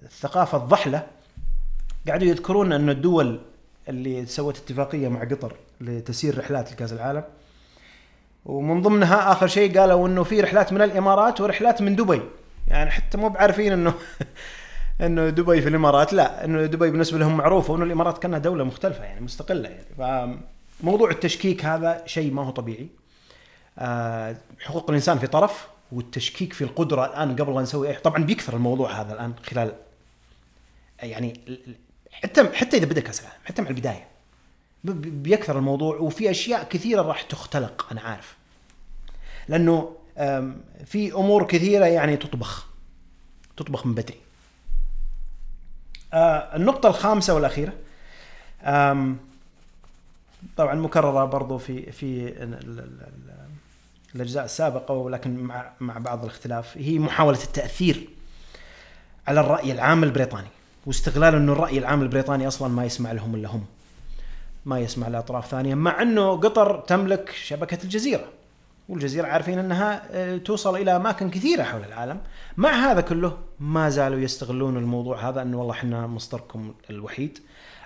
الثقافة 0.03 0.57
الضحلة. 0.57 1.07
قاعدوا 2.07 2.27
يذكرون 2.27 2.73
أن 2.73 2.89
الدول 2.89 3.39
اللي 3.89 4.25
سوت 4.25 4.57
اتفاقية 4.57 5.07
مع 5.07 5.23
قطر 5.23 5.55
لتسيير 5.81 6.37
رحلات 6.37 6.71
لكأس 6.71 6.93
العالم 6.93 7.23
ومن 8.47 8.81
ضمنها 8.81 9.31
آخر 9.31 9.47
شيء 9.47 9.79
قالوا 9.79 10.07
إنه 10.07 10.23
في 10.23 10.41
رحلات 10.41 10.73
من 10.73 10.81
الإمارات 10.81 11.41
ورحلات 11.41 11.81
من 11.81 11.95
دبي. 11.95 12.21
يعني 12.67 12.91
حتى 12.91 13.17
مو 13.17 13.29
بعارفين 13.29 13.73
إنه 13.73 13.93
إنه 15.05 15.29
دبي 15.29 15.61
في 15.61 15.69
الإمارات. 15.69 16.13
لا 16.13 16.45
إنه 16.45 16.65
دبي 16.65 16.91
بالنسبة 16.91 17.17
لهم 17.17 17.37
معروفه 17.37 17.73
وإنه 17.73 17.85
الإمارات 17.85 18.17
كأنها 18.17 18.39
دولة 18.39 18.63
مختلفة 18.63 19.03
يعني 19.03 19.21
مستقلة. 19.21 19.69
يعني 19.69 20.37
فموضوع 20.81 21.09
التشكيك 21.09 21.65
هذا 21.65 22.03
شيء 22.05 22.33
ما 22.33 22.45
هو 22.45 22.49
طبيعي. 22.49 22.87
آه، 23.79 24.37
حقوق 24.59 24.89
الإنسان 24.89 25.19
في 25.19 25.27
طرف 25.27 25.67
والتشكيك 25.91 26.53
في 26.53 26.63
القدرة. 26.63 27.05
الآن 27.05 27.35
قبل 27.35 27.55
لا 27.55 27.61
نسوي 27.61 27.89
أي 27.89 27.93
طبعا 27.93 28.23
بيكثر 28.23 28.55
الموضوع 28.55 29.01
هذا 29.01 29.13
الآن 29.13 29.33
خلال 29.43 29.73
يعني 31.03 31.39
حتى 32.11 32.49
حتى 32.53 32.77
إذا 32.77 32.85
بدأ 32.85 33.01
كاس 33.01 33.21
العالم 33.21 33.39
حتى 33.45 33.61
مع 33.61 33.69
البداية. 33.69 34.07
بيكثر 34.83 35.57
الموضوع 35.57 35.95
وفي 35.95 36.31
أشياء 36.31 36.63
كثيرة 36.63 37.01
راح 37.01 37.21
تختلق 37.21 37.87
أنا 37.91 38.01
عارف. 38.01 38.36
لأنه 39.49 39.95
في 40.85 41.13
أمور 41.13 41.47
كثيرة 41.47 41.85
يعني 41.85 42.17
تطبخ 42.17 42.67
تطبخ 43.57 43.85
من 43.85 43.93
بدري. 43.95 44.17
آه، 46.13 46.55
النقطة 46.55 46.89
الخامسة 46.89 47.33
والأخيرة 47.33 47.73
آم، 48.63 49.17
طبعا 50.57 50.75
مكررة 50.75 51.25
برضو 51.25 51.57
في 51.57 51.91
في 51.91 52.27
ال- 52.27 52.53
ال- 52.53 52.79
ال- 52.79 53.47
الأجزاء 54.15 54.45
السابقة 54.45 54.93
ولكن 54.93 55.39
مع 55.43 55.71
مع 55.79 55.97
بعض 55.97 56.23
الاختلاف 56.23 56.77
هي 56.77 56.99
محاولة 56.99 57.43
التأثير 57.43 58.09
على 59.27 59.39
الرأي 59.39 59.71
العام 59.71 60.03
البريطاني 60.03 60.47
واستغلال 60.85 61.35
إنه 61.35 61.51
الرأي 61.51 61.77
العام 61.77 62.01
البريطاني 62.01 62.47
أصلا 62.47 62.67
ما 62.67 62.85
يسمع 62.85 63.11
لهم 63.11 63.35
إلا 63.35 63.49
هم 63.49 63.65
ما 64.65 64.79
يسمع 64.79 65.07
لأطراف 65.07 65.47
ثانية 65.47 65.75
مع 65.75 66.01
إنه 66.01 66.31
قطر 66.37 66.79
تملك 66.79 67.29
شبكة 67.31 67.83
الجزيرة. 67.83 68.25
والجزيرة 68.89 69.27
عارفين 69.27 69.59
أنها 69.59 70.03
آه، 70.11 70.37
توصل 70.37 70.75
إلى 70.75 70.95
أماكن 70.95 71.29
كثيرة 71.29 71.63
حول 71.63 71.83
العالم 71.83 72.21
مع 72.57 72.69
هذا 72.69 73.01
كله 73.01 73.37
ما 73.59 73.89
زالوا 73.89 74.19
يستغلون 74.19 74.77
الموضوع 74.77 75.29
هذا 75.29 75.41
أنه 75.41 75.57
والله 75.59 75.73
إحنا 75.73 76.07
مصدركم 76.07 76.73
الوحيد 76.89 77.39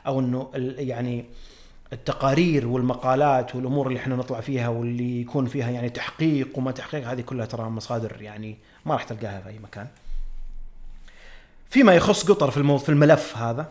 أنه 0.08 0.52
ال- 0.56 0.88
يعني 0.90 1.26
التقارير 1.94 2.68
والمقالات 2.68 3.56
والأمور 3.56 3.88
اللي 3.88 4.00
إحنا 4.00 4.16
نطلع 4.16 4.40
فيها 4.42 4.68
واللي 4.70 5.22
يكون 5.22 5.46
فيها 5.46 5.70
يعني 5.72 5.90
تحقيق 5.90 6.58
وما 6.58 6.72
تحقيق 6.72 7.08
هذه 7.08 7.22
كلها 7.22 7.46
ترى 7.46 7.64
مصادر 7.70 8.22
يعني 8.22 8.58
ما 8.86 8.94
راح 8.94 9.04
تلقاها 9.04 9.42
في 9.42 9.50
أي 9.50 9.60
مكان. 9.60 9.88
فيما 11.70 11.94
يخص 11.94 12.32
قطر 12.32 12.52
في 12.52 12.58
المو... 12.58 12.78
في 12.78 12.90
الملف 12.90 13.38
هذا 13.38 13.68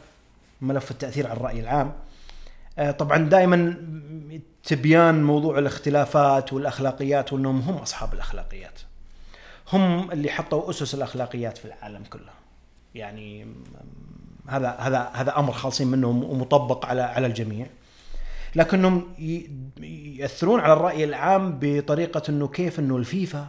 ملف 0.61 0.91
التأثير 0.91 1.27
على 1.27 1.37
الرأي 1.37 1.61
العام 1.61 1.93
آه، 2.79 2.91
طبعا 2.91 3.19
دائما 3.19 3.77
تبيان 4.65 5.23
موضوع 5.23 5.59
الاختلافات 5.59 6.53
والأخلاقيات 6.53 7.33
وأنهم 7.33 7.61
هم 7.61 7.75
أصحاب 7.75 8.15
الأخلاقيات. 8.15 8.81
هم 9.73 10.11
اللي 10.11 10.31
حطوا 10.31 10.71
أسس 10.71 10.95
الأخلاقيات 10.95 11.59
في 11.59 11.65
العالم 11.65 12.05
كله. 12.05 12.33
يعني 12.95 13.47
هذا 14.49 14.69
هذا 14.69 15.11
هذا 15.13 15.39
أمر 15.39 15.53
خالصين 15.53 15.87
منه 15.87 16.09
ومطبق 16.09 16.87
على 16.87 17.03
على 17.03 17.27
الجميع. 17.27 17.67
لكنهم 18.55 19.15
يأثرون 20.19 20.61
على 20.61 20.73
الرأي 20.73 21.05
العام 21.05 21.59
بطريقة 21.61 22.23
إنه 22.29 22.49
كيف 22.49 22.79
إنه 22.79 22.97
الفيفا 22.97 23.49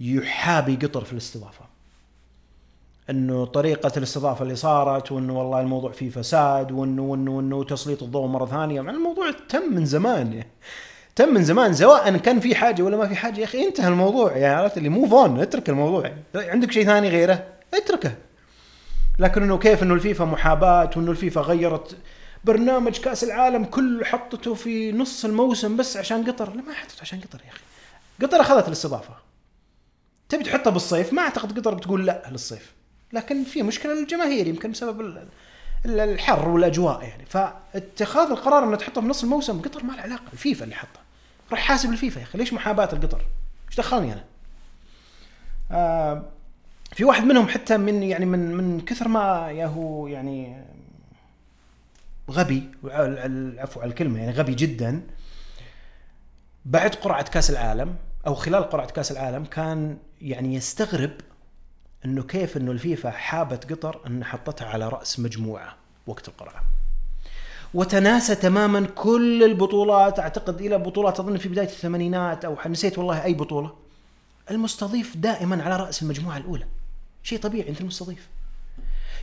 يحابي 0.00 0.76
قطر 0.76 1.04
في 1.04 1.12
الاستضافة. 1.12 1.73
إنه 3.10 3.44
طريقة 3.44 3.92
الاستضافة 3.96 4.42
اللي 4.42 4.56
صارت 4.56 5.12
وإنه 5.12 5.38
والله 5.38 5.60
الموضوع 5.60 5.92
فيه 5.92 6.10
فساد 6.10 6.72
وإنه 6.72 7.02
وإنه 7.02 7.30
وإنه 7.30 7.64
تسليط 7.64 8.02
الضوء 8.02 8.26
مرة 8.26 8.46
ثانية. 8.46 8.80
مع 8.80 8.92
الموضوع 8.92 9.30
تم 9.48 9.74
من 9.74 9.86
زمان. 9.86 10.44
تم 11.16 11.34
من 11.34 11.44
زمان 11.44 11.74
سواء 11.74 12.16
كان 12.16 12.40
في 12.40 12.54
حاجة 12.54 12.82
ولا 12.82 12.96
ما 12.96 13.08
في 13.08 13.16
حاجة. 13.16 13.40
يا 13.40 13.44
أخي 13.44 13.66
انتهى 13.66 13.88
الموضوع 13.88 14.36
يعني 14.36 14.54
عرفت 14.54 14.78
اللي 14.78 14.88
موف 14.88 15.14
اون 15.14 15.40
اترك 15.40 15.68
الموضوع. 15.68 16.12
عندك 16.34 16.72
شيء 16.72 16.84
ثاني 16.84 17.08
غيره؟ 17.08 17.46
اتركه. 17.74 18.14
لكن 19.18 19.42
إنه 19.42 19.58
كيف 19.58 19.82
إنه 19.82 19.94
الفيفا 19.94 20.24
محاباة 20.24 20.90
وإنه 20.96 21.10
الفيفا 21.10 21.40
غيرت 21.40 21.96
برنامج 22.44 22.98
كأس 22.98 23.24
العالم 23.24 23.64
كله 23.64 24.04
حطته 24.04 24.54
في 24.54 24.92
نص 24.92 25.24
الموسم 25.24 25.76
بس 25.76 25.96
عشان 25.96 26.30
قطر؟ 26.30 26.50
لا 26.54 26.62
ما 26.62 26.74
حطته 26.74 27.00
عشان 27.00 27.20
قطر 27.20 27.40
يا 27.44 27.50
أخي. 27.50 27.60
قطر 28.22 28.40
أخذت 28.40 28.68
الاستضافة. 28.68 29.14
تبي 30.28 30.44
تحطها 30.44 30.70
بالصيف؟ 30.70 31.12
ما 31.12 31.22
أعتقد 31.22 31.58
قطر 31.58 31.74
بتقول 31.74 32.06
لا 32.06 32.22
للصيف. 32.30 32.73
لكن 33.14 33.44
في 33.44 33.62
مشكلة 33.62 33.94
للجماهير 33.94 34.46
يمكن 34.46 34.70
بسبب 34.70 35.00
ال- 35.00 35.28
ال- 35.86 36.00
الحر 36.00 36.48
والأجواء 36.48 37.02
يعني 37.02 37.24
فاتخاذ 37.26 38.30
القرار 38.30 38.64
إنه 38.64 38.76
تحطها 38.76 39.00
في 39.00 39.06
نص 39.06 39.22
الموسم 39.22 39.62
قطر 39.62 39.84
ما 39.84 39.92
له 39.92 40.02
علاقة 40.02 40.32
الفيفا 40.32 40.64
اللي 40.64 40.74
حطها 40.74 41.02
روح 41.50 41.60
حاسب 41.60 41.90
الفيفا 41.92 42.18
يا 42.18 42.24
أخي 42.24 42.38
ليش 42.38 42.52
محاباة 42.52 42.88
القطر؟ 42.92 43.20
إيش 43.68 43.76
دخلني 43.76 44.12
أنا؟ 44.12 44.24
آه 45.70 46.22
في 46.92 47.04
واحد 47.04 47.24
منهم 47.24 47.48
حتى 47.48 47.76
من 47.76 48.02
يعني 48.02 48.26
من 48.26 48.54
من 48.54 48.80
كثر 48.80 49.08
ما 49.08 49.50
يا 49.50 49.66
هو 49.66 50.06
يعني 50.06 50.64
غبي 52.30 52.70
العفو 52.84 53.80
على 53.80 53.90
الكلمة 53.90 54.18
يعني 54.20 54.32
غبي 54.32 54.54
جدا 54.54 55.02
بعد 56.64 56.94
قرعة 56.94 57.22
كأس 57.24 57.50
العالم 57.50 57.94
أو 58.26 58.34
خلال 58.34 58.64
قرعة 58.70 58.86
كأس 58.90 59.12
العالم 59.12 59.44
كان 59.44 59.98
يعني 60.22 60.54
يستغرب 60.54 61.10
إنه 62.04 62.22
كيف 62.22 62.56
إنه 62.56 62.72
الفيفا 62.72 63.10
حابت 63.10 63.72
قطر 63.72 64.00
إن 64.06 64.24
حطتها 64.24 64.68
على 64.68 64.88
رأس 64.88 65.20
مجموعة 65.20 65.76
وقت 66.06 66.28
القرعة. 66.28 66.64
وتناسى 67.74 68.34
تماما 68.34 68.86
كل 68.86 69.44
البطولات 69.44 70.18
أعتقد 70.18 70.60
إلى 70.60 70.78
بطولات 70.78 71.20
اظن 71.20 71.36
في 71.36 71.48
بداية 71.48 71.66
الثمانينات 71.66 72.44
أو 72.44 72.56
نسيت 72.66 72.98
والله 72.98 73.24
أي 73.24 73.34
بطولة. 73.34 73.72
المستضيف 74.50 75.16
دائما 75.16 75.62
على 75.62 75.76
رأس 75.76 76.02
المجموعة 76.02 76.36
الأولى. 76.36 76.66
شيء 77.22 77.38
طبيعي 77.38 77.68
أنت 77.68 77.80
المستضيف. 77.80 78.28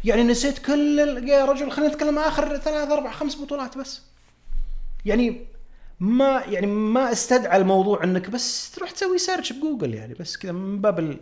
يعني 0.04 0.24
نسيت 0.24 0.60
كل 0.60 1.00
يا 1.28 1.46
رجل 1.46 1.72
خلينا 1.72 1.94
نتكلم 1.94 2.20
آخر 2.20 2.58
ثلاث 2.58 2.92
أربع 2.92 3.12
خمس 3.12 3.36
بطولات 3.42 3.78
بس. 3.78 4.02
يعني 5.06 5.46
ما 6.00 6.44
يعني 6.48 6.68
ما 6.68 7.12
استدعى 7.12 7.58
الموضوع 7.58 8.04
إنك 8.04 8.30
بس 8.30 8.72
تروح 8.72 8.92
تسوي 8.92 9.18
search 9.18 9.54
بجوجل 9.54 9.94
يعني 9.94 10.14
بس 10.14 10.38
كذا 10.38 10.52
من 10.52 10.82
باب. 10.82 11.18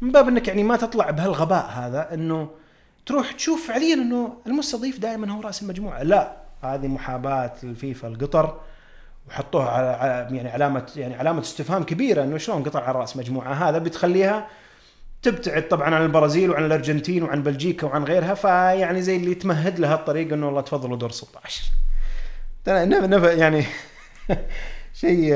من 0.00 0.12
باب 0.12 0.28
إنك 0.28 0.48
يعني 0.48 0.62
ما 0.62 0.76
تطلع 0.76 1.10
بهالغباء 1.10 1.66
هذا 1.66 2.14
إنه 2.14 2.48
تروح 3.06 3.32
تشوف 3.32 3.68
فعليا 3.68 3.94
إنه 3.94 4.36
المستضيف 4.46 4.98
دائما 4.98 5.32
هو 5.32 5.40
رأس 5.40 5.62
المجموعة. 5.62 6.02
لا 6.02 6.36
هذه 6.62 6.86
محاباة 6.86 7.52
الفيفا 7.62 8.08
لقطر 8.08 8.60
وحطوها 9.28 9.68
على 9.68 10.36
يعني 10.36 10.48
علامه 10.48 10.86
يعني 10.96 11.14
علامة 11.14 11.40
استفهام 11.40 11.82
كبيرة 11.82 12.24
إنه 12.24 12.38
شلون 12.38 12.62
قطر 12.62 12.82
على 12.82 12.98
رأس 12.98 13.16
مجموعة. 13.16 13.52
هذا 13.52 13.78
بتخليها 13.78 14.48
تبتعد 15.22 15.68
طبعا 15.68 15.94
عن 15.94 16.02
البرازيل 16.02 16.50
وعن 16.50 16.64
الأرجنتين 16.64 17.22
وعن 17.22 17.42
بلجيكا 17.42 17.86
وعن 17.86 18.04
غيرها 18.04 18.34
فيعني 18.34 19.02
زي 19.02 19.16
اللي 19.16 19.34
تمهد 19.34 19.78
لها 19.78 19.94
الطريق 19.94 20.32
إنه 20.32 20.46
والله 20.46 20.60
تفضلوا 20.60 20.96
دور 20.96 21.10
16 21.10 21.64
يعني 23.38 23.64
شيء 25.00 25.34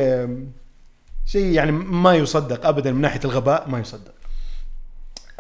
شيء 1.27 1.47
يعني 1.47 1.73
ما 1.73 2.15
يصدق 2.15 2.67
ابدا 2.67 2.93
من 2.93 3.01
ناحية 3.01 3.21
الغباء 3.25 3.69
ما 3.69 3.79
يصدق. 3.79 4.20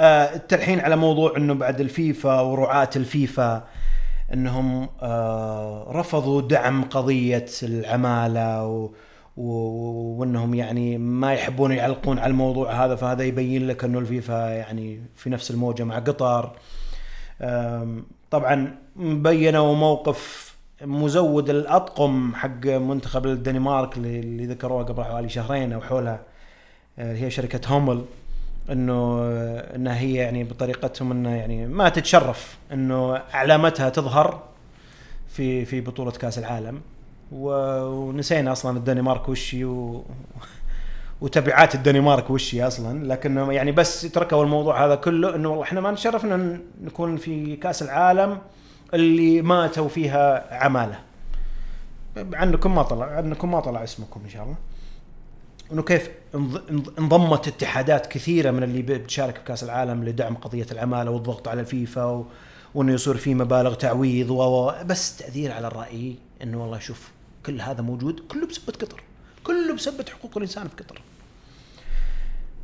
آه، 0.00 0.34
التلحين 0.34 0.80
على 0.80 0.96
موضوع 0.96 1.36
إنه 1.36 1.54
بعد 1.54 1.80
الفيفا 1.80 2.40
ورعاة 2.40 2.90
الفيفا 2.96 3.64
إنهم 4.32 4.88
آه، 5.02 5.86
رفضوا 5.92 6.40
دعم 6.42 6.84
قضية 6.84 7.46
العمالة 7.62 8.66
و 8.66 8.90
وإنهم 9.36 10.54
يعني 10.54 10.98
ما 10.98 11.32
يحبون 11.34 11.72
يعلقون 11.72 12.18
على 12.18 12.30
الموضوع 12.30 12.84
هذا 12.84 12.96
فهذا 12.96 13.24
يبين 13.24 13.66
لك 13.66 13.84
إنه 13.84 13.98
الفيفا 13.98 14.48
يعني 14.48 15.00
في 15.16 15.30
نفس 15.30 15.50
الموجة 15.50 15.82
مع 15.84 15.98
قطر 15.98 16.52
طبعا 18.30 18.76
بينوا 18.96 19.74
موقف 19.74 20.54
مزود 20.82 21.50
الأطقم 21.50 22.34
حق 22.34 22.66
منتخب 22.66 23.26
الدنمارك 23.26 23.96
اللي 23.96 24.46
ذكروه 24.46 24.84
قبل 24.84 25.04
حوالي 25.04 25.28
شهرين 25.28 25.72
أو 25.72 25.80
حولها 25.80 26.20
آه، 26.98 27.14
هي 27.14 27.30
شركة 27.30 27.68
هومل. 27.68 28.04
إنه 28.70 29.20
إنها 29.74 29.98
هي 29.98 30.14
يعني 30.14 30.44
بطريقتهم 30.44 31.10
انه 31.12 31.36
يعني 31.36 31.66
ما 31.66 31.88
تتشرف 31.88 32.58
إنه 32.72 33.22
علامتها 33.32 33.88
تظهر 33.88 34.42
في 35.28 35.64
في 35.64 35.80
بطولة 35.80 36.10
كأس 36.10 36.38
العالم. 36.38 36.80
ونسينا 37.32 38.52
أصلا 38.52 38.76
الدنمارك 38.76 39.28
وش 39.28 39.54
و... 39.54 40.02
وتبعات 41.20 41.74
الدنمارك 41.74 42.30
وش 42.30 42.54
أصلا. 42.54 43.06
لكنه 43.06 43.52
يعني 43.52 43.72
بس 43.72 44.02
تركوا 44.02 44.44
الموضوع 44.44 44.86
هذا 44.86 44.94
كله 44.94 45.34
إنه 45.34 45.48
والله 45.48 45.64
إحنا 45.64 45.80
ما 45.80 45.90
نشرف 45.90 46.24
ان 46.24 46.60
نكون 46.82 47.16
في 47.16 47.56
كأس 47.56 47.82
العالم 47.82 48.38
اللي 48.94 49.42
ماتوا 49.42 49.88
فيها 49.88 50.54
عمالة. 50.64 50.98
عنكم 52.16 52.74
ما 52.74 52.82
طلع 52.82 53.06
عنكم 53.06 53.50
ما 53.50 53.60
طلع 53.60 53.84
اسمكم 53.84 54.20
إن 54.24 54.30
شاء 54.30 54.42
الله. 54.42 54.56
إنه 55.72 55.82
كيف 55.82 56.10
انضمت 56.98 57.48
اتحادات 57.48 58.06
كثيرة 58.06 58.50
من 58.50 58.62
اللي 58.62 58.82
بتشارك 58.82 59.40
بكأس 59.40 59.64
العالم 59.64 60.04
لدعم 60.04 60.36
قضية 60.36 60.66
العمالة 60.72 61.10
والضغط 61.10 61.48
على 61.48 61.60
الفيفا 61.60 62.04
و... 62.04 62.24
وإنه 62.74 62.92
يصير 62.92 63.16
في 63.16 63.34
مبالغ 63.34 63.74
تعويض 63.74 64.30
و 64.30 64.72
بس 64.84 65.16
تأثير 65.16 65.52
على 65.52 65.66
الرأي 65.66 66.16
إنه 66.42 66.62
والله 66.62 66.78
شوف 66.78 67.10
كل 67.46 67.60
هذا 67.60 67.82
موجود 67.82 68.20
كله 68.20 68.46
بسبه 68.46 68.72
قطر 68.72 69.02
كله 69.44 69.74
بسبه 69.74 70.04
حقوق 70.18 70.36
الإنسان 70.36 70.68
في 70.68 70.82
قطر. 70.82 71.00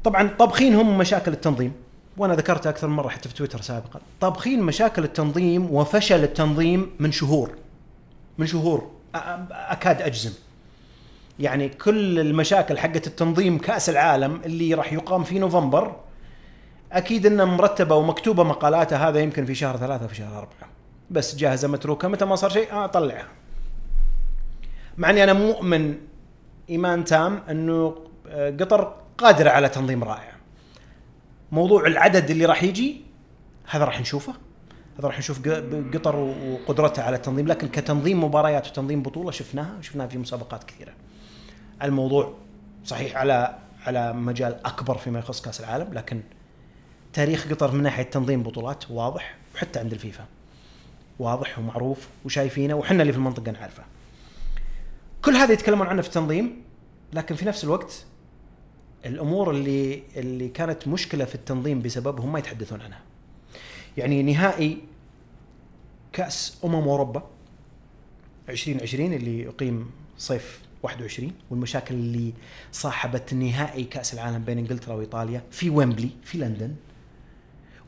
طبعا 0.04 0.28
طابخين 0.38 0.74
هم 0.74 0.98
مشاكل 0.98 1.32
التنظيم 1.32 1.72
وأنا 2.16 2.34
ذكرتها 2.34 2.70
أكثر 2.70 2.86
من 2.88 2.96
مرة 2.96 3.08
حتى 3.08 3.28
في 3.28 3.34
تويتر 3.34 3.60
سابقا. 3.60 4.00
طابخين 4.20 4.62
مشاكل 4.62 5.04
التنظيم 5.04 5.70
وفشل 5.70 6.24
التنظيم 6.24 6.90
من 6.98 7.12
شهور 7.12 7.50
من 8.38 8.46
شهور 8.46 8.90
أكاد 9.50 10.02
أجزم. 10.02 10.32
يعني 11.38 11.68
كل 11.68 12.18
المشاكل 12.18 12.78
حقت 12.78 13.06
التنظيم 13.06 13.58
كأس 13.58 13.90
العالم 13.90 14.40
اللي 14.44 14.74
راح 14.74 14.92
يقام 14.92 15.24
في 15.24 15.38
نوفمبر 15.38 15.96
أكيد 16.92 17.26
انها 17.26 17.44
مرتبة 17.44 17.94
ومكتوبة 17.94 18.42
مقالاتها 18.42 19.08
هذا 19.08 19.20
يمكن 19.20 19.44
في 19.44 19.54
شهر 19.54 19.76
ثلاثة 19.76 20.06
في 20.06 20.14
شهر 20.14 20.38
أربعة. 20.38 20.68
بس 21.10 21.36
جاهزة 21.36 21.68
متروكة 21.68 22.08
متى 22.08 22.24
ما 22.24 22.36
صار 22.36 22.50
شيء 22.50 22.72
آه 22.72 22.86
طلعها. 22.86 23.28
مع 24.98 25.10
إني 25.10 25.24
أنا 25.24 25.32
مؤمن 25.32 25.94
إيمان 26.70 27.04
تام 27.04 27.42
إنه 27.50 27.94
آه، 28.28 28.50
قطر 28.50 28.94
قادرة 29.18 29.50
على 29.50 29.68
تنظيم 29.68 30.04
رائع. 30.04 30.32
موضوع 31.52 31.86
العدد 31.86 32.30
اللي 32.30 32.44
راح 32.44 32.62
يجي 32.62 33.00
هذا 33.70 33.84
راح 33.84 34.00
نشوفه. 34.00 34.32
هذا 34.98 35.08
راح 35.08 35.18
نشوف 35.18 35.48
قطر 35.94 36.16
وقدرتها 36.16 37.04
على 37.04 37.16
التنظيم. 37.16 37.46
لكن 37.46 37.68
كتنظيم 37.68 38.24
مباريات 38.24 38.66
وتنظيم 38.66 39.02
بطولة 39.02 39.30
شفناها 39.30 39.78
وشفناها 39.78 40.06
في 40.06 40.18
مسابقات 40.18 40.64
كثيرة. 40.64 40.92
الموضوع 41.82 42.34
صحيح 42.84 43.16
على 43.16 43.58
على 43.86 44.12
مجال 44.12 44.66
أكبر 44.66 44.98
فيما 44.98 45.18
يخص 45.18 45.40
كأس 45.42 45.60
العالم 45.60 45.94
لكن 45.94 46.20
تاريخ 47.12 47.48
قطر 47.48 47.72
من 47.72 47.82
ناحية 47.82 48.02
تنظيم 48.02 48.42
بطولات 48.42 48.90
واضح 48.90 49.36
وحتى 49.54 49.78
عند 49.78 49.92
الفيفا. 49.92 50.26
واضح 51.18 51.58
ومعروف 51.58 52.08
وشايفينه 52.24 52.74
وحنا 52.74 53.02
اللي 53.02 53.12
في 53.12 53.18
المنطقة 53.18 53.52
نعرفه. 53.52 53.84
كل 55.22 55.32
هذا 55.36 55.52
يتكلمون 55.52 55.86
عنه 55.86 56.02
في 56.02 56.08
التنظيم 56.08 56.62
لكن 57.12 57.34
في 57.34 57.44
نفس 57.44 57.64
الوقت 57.64 58.04
الأمور 59.06 59.50
اللي 59.50 60.02
اللي 60.16 60.48
كانت 60.48 60.88
مشكلة 60.88 61.24
في 61.24 61.34
التنظيم 61.34 61.82
بسببهم 61.82 62.32
ما 62.32 62.38
يتحدثون 62.38 62.80
عنها. 62.80 63.00
يعني 63.96 64.22
نهائي 64.22 64.78
كأس 66.12 66.58
أمم 66.64 66.88
أوروبا 66.88 67.22
2020 68.48 69.12
اللي 69.12 69.40
يقيم 69.40 69.90
صيف 70.18 70.65
21 70.82 71.32
والمشاكل 71.50 71.94
اللي 71.94 72.32
صاحبت 72.72 73.34
نهائي 73.34 73.84
كأس 73.84 74.14
العالم 74.14 74.44
بين 74.44 74.58
إنجلترا 74.58 74.94
وإيطاليا 74.94 75.42
في 75.50 75.70
ويمبلي 75.70 76.10
في 76.24 76.38
لندن 76.38 76.74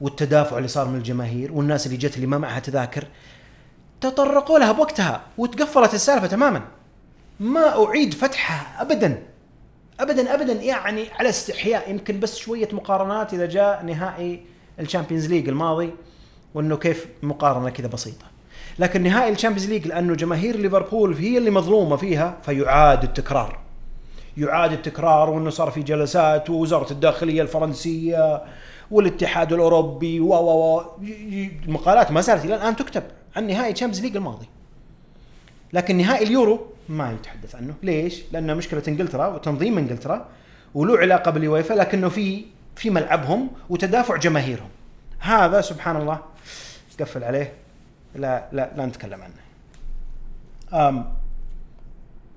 والتدافع 0.01 0.57
اللي 0.57 0.69
صار 0.69 0.89
من 0.89 0.97
الجماهير 0.97 1.53
والناس 1.53 1.87
اللي 1.87 1.97
جت 1.97 2.17
اللي 2.17 2.27
ما 2.27 2.39
معها 2.39 2.61
تذاكر 2.61 3.07
تطرقوا 4.01 4.59
لها 4.59 4.73
بوقتها 4.73 5.23
وتقفلت 5.39 5.95
السالفة 5.95 6.27
تماما. 6.27 6.63
ما 7.41 7.85
أعيد 7.85 8.15
فتحها 8.15 8.83
ابدا 8.83 9.23
ابدا 10.01 10.35
ابدا 10.35 10.53
يعني 10.53 11.09
على 11.13 11.29
استحياء 11.29 11.91
يمكن 11.91 12.21
بس 12.21 12.37
شوية 12.37 12.69
مقارنات 12.73 13.35
إذا 13.35 13.47
جاء 13.47 13.85
نهائي 13.85 14.45
ال 14.81 14.86
Champions 14.86 15.27
League 15.27 15.49
الماضي 15.49 15.95
وإنه 16.55 16.77
كيف 16.77 17.07
مقارنة 17.23 17.71
كذا 17.71 17.87
بسيطة. 17.87 18.25
لكن 18.79 19.03
نهائي 19.03 19.33
ال 19.33 19.37
Champions 19.37 19.71
League 19.71 19.87
لأنه 19.87 20.15
جماهير 20.15 20.57
ليفربول 20.57 21.15
هي 21.15 21.39
اللي 21.39 21.51
مظلومة 21.51 21.97
فيها 21.97 22.37
فيعاد 22.43 23.03
التكرار. 23.03 23.59
يعاد 24.37 24.73
التكرار 24.73 25.31
وإنه 25.31 25.51
صار 25.51 25.71
في 25.71 25.83
جلسات 25.83 26.51
ووزارة 26.51 26.93
الداخلية 26.93 27.43
الفرنسية 27.43 28.43
والاتحاد 28.91 29.53
الأوروبي 29.53 30.21
و 30.21 30.35
و 30.35 30.83
المقالات 31.67 32.13
ما 32.13 32.21
زالت 32.21 32.45
إلى 32.45 32.55
الآن 32.55 32.77
تكتب 32.77 33.03
عن 33.37 33.47
نهائي 33.47 33.73
ال 33.73 33.76
Champions 33.76 34.05
League 34.05 34.17
الماضي. 34.17 34.47
لكن 35.73 35.97
نهائي 35.97 36.27
اليورو 36.27 36.67
ما 36.89 37.13
يتحدث 37.13 37.55
عنه. 37.55 37.75
ليش؟ 37.83 38.23
لأنه 38.33 38.55
مشكلة 38.55 38.83
إنجلترا 38.89 39.27
وتنظيم 39.27 39.79
إنجلترا 39.79 40.29
وله 40.75 40.99
علاقة 40.99 41.31
باليويفا 41.31 41.75
لكنه 41.75 42.09
في 42.09 42.45
في 42.77 42.91
ملعبهم 42.91 43.51
وتدافع 43.71 44.17
جماهيرهم. 44.17 44.69
هذا 45.19 45.61
سبحان 45.61 45.97
الله 45.97 46.19
قفل 47.01 47.25
عليه. 47.25 47.53
لا 48.15 48.49
لا 48.53 48.71
لا 48.77 48.87
نتكلم 48.87 49.21
عنه. 49.23 49.35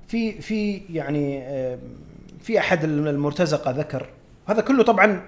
في 0.07 0.41
في 0.41 0.77
يعني 0.77 1.41
في 2.41 2.59
أحد 2.59 2.83
المرتزقة 2.83 3.71
ذكر 3.71 4.09
هذا 4.47 4.61
كله 4.61 4.83
طبعا 4.83 5.21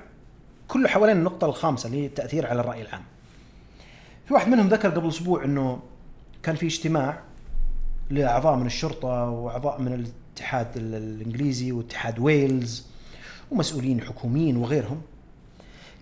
كله 0.67 0.89
حوالين 0.89 1.17
النقطة 1.17 1.45
الخامسة 1.45 1.87
اللي 1.87 2.01
هي 2.01 2.05
التأثير 2.05 2.47
على 2.47 2.61
الرأي 2.61 2.81
العام. 2.81 3.03
في 4.25 4.33
واحد 4.33 4.47
منهم 4.47 4.67
ذكر 4.67 4.89
قبل 4.89 5.07
أسبوع 5.07 5.43
إنه 5.43 5.79
كان 6.43 6.55
في 6.55 6.65
اجتماع 6.65 7.19
لأعضاء 8.09 8.55
من 8.55 8.65
الشرطة 8.65 9.29
وأعضاء 9.29 9.81
من 9.81 9.93
الاتحاد 9.93 10.67
الإنجليزي 10.77 11.71
واتحاد 11.71 12.19
ويلز 12.19 12.85
ومسؤولين 13.51 14.01
حكوميين 14.01 14.57
وغيرهم 14.57 15.01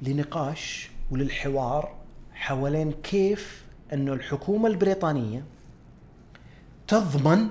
لنقاش 0.01 0.89
وللحوار 1.12 1.95
حوالين 2.34 2.91
كيف 2.91 3.65
انه 3.93 4.13
الحكومة 4.13 4.67
البريطانية 4.67 5.43
تضمن 6.88 7.47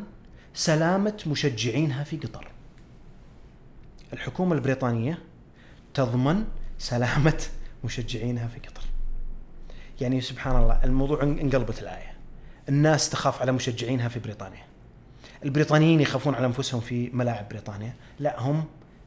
سلامة 0.54 1.22
مشجعينها 1.26 2.04
في 2.04 2.16
قطر. 2.16 2.48
الحكومة 4.12 4.54
البريطانية 4.54 5.18
تضمن 5.94 6.44
سلامة 6.78 7.42
مشجعينها 7.84 8.48
في 8.48 8.60
قطر. 8.60 8.82
يعني 10.00 10.20
سبحان 10.20 10.56
الله 10.56 10.84
الموضوع 10.84 11.22
انقلبت 11.22 11.82
الآية. 11.82 12.12
الناس 12.68 13.10
تخاف 13.10 13.40
على 13.40 13.52
مشجعينها 13.52 14.08
في 14.08 14.18
بريطانيا. 14.18 14.64
البريطانيين 15.44 16.00
يخافون 16.00 16.34
على 16.34 16.46
أنفسهم 16.46 16.80
في 16.80 17.10
ملاعب 17.12 17.48
بريطانيا، 17.48 17.94
لا 18.18 18.40
هم 18.40 18.64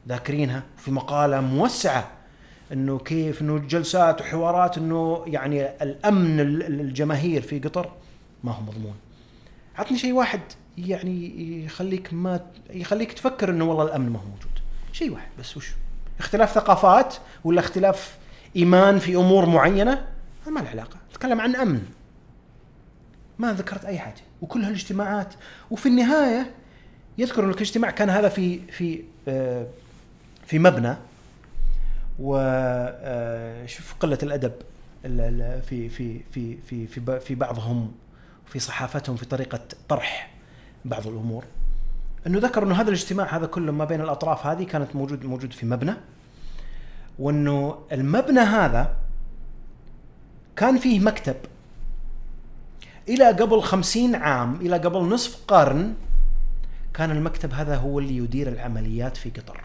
ذاكرينها 0.08 0.62
في 0.76 0.90
مقالة 0.90 1.40
موسعة 1.40 2.10
إنه 2.72 2.98
كيف 2.98 3.42
إنه 3.42 3.58
جلسات 3.58 4.20
وحوارات 4.20 4.78
إنه 4.78 5.24
يعني 5.26 5.82
الأمن 5.82 6.40
الجماهير 6.40 7.42
في 7.42 7.58
قطر 7.58 7.92
ما 8.44 8.52
هو 8.52 8.62
مضمون. 8.62 8.94
عطني 9.76 9.98
شيء 9.98 10.12
واحد 10.12 10.40
يعني 10.78 11.64
يخليك 11.64 12.12
ما 12.12 12.40
يخليك 12.70 13.12
تفكر 13.12 13.50
إنه 13.50 13.64
والله 13.64 13.84
الأمن 13.84 14.10
ما 14.10 14.18
هو 14.18 14.24
موجود. 14.24 14.52
شيء 14.92 15.12
واحد 15.12 15.28
بس 15.38 15.56
وش؟ 15.56 15.72
اختلاف 16.18 16.52
ثقافات 16.52 17.14
ولا 17.44 17.60
اختلاف 17.60 18.18
إيمان 18.56 18.98
في 18.98 19.16
أمور 19.16 19.46
معينة؟ 19.46 20.06
ما 20.46 20.60
له 20.60 20.68
علاقة، 20.68 20.96
نتكلم 21.10 21.40
عن 21.40 21.56
أمن. 21.56 21.82
ما 23.38 23.52
ذكرت 23.52 23.84
أي 23.84 23.98
حاجة 23.98 24.20
وكل 24.42 24.64
هالاجتماعات 24.64 25.34
وفي 25.70 25.86
النهاية 25.86 26.50
يذكر 27.18 27.44
ان 27.44 27.50
الاجتماع 27.50 27.90
كان 27.90 28.10
هذا 28.10 28.28
في 28.28 28.60
في 28.72 29.02
آه 29.28 29.66
في 30.46 30.58
مبنى 30.58 30.96
وشوف 32.18 33.94
آه، 33.94 33.98
قلة 34.00 34.18
الأدب 34.22 34.52
في 35.62 35.88
في 35.88 36.20
في 36.32 36.56
في 36.56 36.86
في 36.86 37.20
في 37.20 37.34
بعضهم 37.34 37.92
في 38.46 38.58
صحافتهم 38.58 39.16
في 39.16 39.26
طريقة 39.26 39.60
طرح 39.88 40.30
بعض 40.84 41.06
الأمور. 41.06 41.44
أنه 42.26 42.38
ذكر 42.38 42.62
أنه 42.62 42.74
هذا 42.74 42.88
الاجتماع 42.88 43.36
هذا 43.36 43.46
كله 43.46 43.72
ما 43.72 43.84
بين 43.84 44.00
الأطراف 44.00 44.46
هذه 44.46 44.64
كانت 44.64 44.96
موجود 44.96 45.24
موجود 45.24 45.52
في 45.52 45.66
مبنى 45.66 45.94
وأنه 47.18 47.78
المبنى 47.92 48.40
هذا 48.40 48.96
كان 50.56 50.78
فيه 50.78 51.00
مكتب. 51.00 51.36
إلى 53.08 53.28
قبل 53.28 53.60
خمسين 53.62 54.14
عام 54.14 54.54
إلى 54.54 54.76
قبل 54.76 54.98
نصف 54.98 55.44
قرن 55.48 55.94
كان 56.94 57.10
المكتب 57.10 57.52
هذا 57.52 57.76
هو 57.76 57.98
اللي 57.98 58.16
يدير 58.16 58.48
العمليات 58.48 59.16
في 59.16 59.30
قطر. 59.30 59.60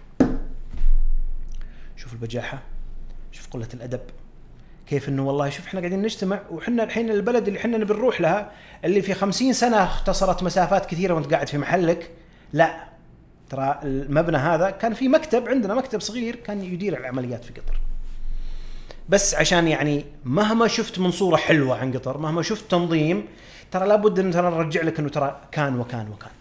شوف 1.99 2.13
البجاحة 2.13 2.59
شوف 3.31 3.47
قلة 3.47 3.67
الأدب. 3.73 3.99
كيف 4.88 5.09
إنه 5.09 5.27
والله 5.27 5.49
شوف 5.49 5.67
إحنا 5.67 5.79
قاعدين 5.79 6.01
نجتمع 6.01 6.41
وحنا 6.51 6.83
الحين 6.83 7.09
البلد 7.09 7.47
اللي 7.47 7.59
إحنا 7.59 7.77
نبي 7.77 7.93
نروح 7.93 8.21
لها 8.21 8.51
اللي 8.85 9.01
في 9.01 9.13
خمسين 9.13 9.53
سنة 9.53 9.83
اختصرت 9.83 10.43
مسافات 10.43 10.85
كثيرة 10.85 11.13
وأنت 11.13 11.33
قاعد 11.33 11.47
في 11.47 11.57
محلك. 11.57 12.12
لا 12.53 12.83
ترى 13.49 13.79
المبنى 13.83 14.38
هذا 14.38 14.69
كان 14.69 14.93
في 14.93 15.07
مكتب 15.07 15.47
عندنا 15.47 15.73
مكتب 15.73 16.01
صغير 16.01 16.35
كان 16.35 16.63
يدير 16.63 16.97
العمليات 16.97 17.45
في 17.45 17.53
قطر. 17.53 17.79
بس 19.09 19.35
عشان 19.35 19.67
يعني 19.67 20.05
مهما 20.25 20.67
شفت 20.67 20.99
من 20.99 21.12
صورة 21.12 21.38
حلوة 21.38 21.77
عن 21.77 21.93
قطر 21.93 22.17
مهما 22.17 22.41
شفت 22.41 22.71
تنظيم 22.71 23.25
ترى 23.71 23.88
لابد 23.88 24.19
إن 24.19 24.31
ترى 24.31 24.49
نرجع 24.49 24.81
لك 24.81 24.99
إنه 24.99 25.09
ترى 25.09 25.41
كان 25.51 25.79
وكان 25.79 26.09
وكان. 26.09 26.31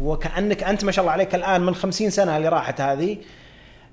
وكأنك 0.00 0.62
أنت 0.62 0.84
ما 0.84 0.92
شاء 0.92 1.02
الله 1.02 1.12
عليك 1.12 1.34
الآن 1.34 1.60
من 1.60 1.74
خمسين 1.74 2.10
سنة 2.10 2.36
اللي 2.36 2.48
راحت 2.48 2.80
هذه 2.80 3.18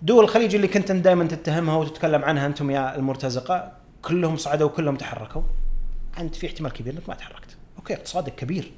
دول 0.04 0.24
الخليج 0.24 0.56
اللي 0.56 0.68
كنت 0.68 0.92
دائما 0.92 1.28
تتهمها 1.28 1.76
وتتكلم 1.76 2.24
عنها 2.24 2.46
أنتم 2.46 2.72
يا 2.72 2.96
المرتزقة 2.96 3.72
كلهم 4.02 4.38
صعدوا 4.38 4.68
وكلهم 4.68 4.96
تحركوا. 4.96 5.42
أنت 6.20 6.36
في 6.36 6.48
احتمال 6.48 6.72
كبير 6.72 6.94
إنك 6.94 7.10
ما 7.10 7.16
تحركت. 7.16 7.58
أوكي 7.78 7.94
اقتصادك 7.94 8.36
كبير 8.36 8.72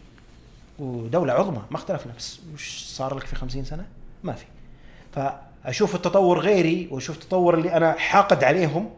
ودولة 0.79 1.33
عظمى 1.33 1.61
ما 1.71 1.77
اختلفنا 1.77 2.13
بس 2.17 2.39
وش 2.53 2.83
صار 2.83 3.15
لك 3.15 3.25
في 3.25 3.35
خمسين 3.35 3.65
سنة؟ 3.65 3.85
ما 4.23 4.33
في. 4.33 4.45
فأشوف 5.13 5.95
التطور 5.95 6.39
غيري 6.39 6.87
وأشوف 6.91 7.15
التطور 7.15 7.57
اللي 7.57 7.73
أنا 7.73 7.93
حاقد 7.93 8.43
عليهم. 8.43 8.89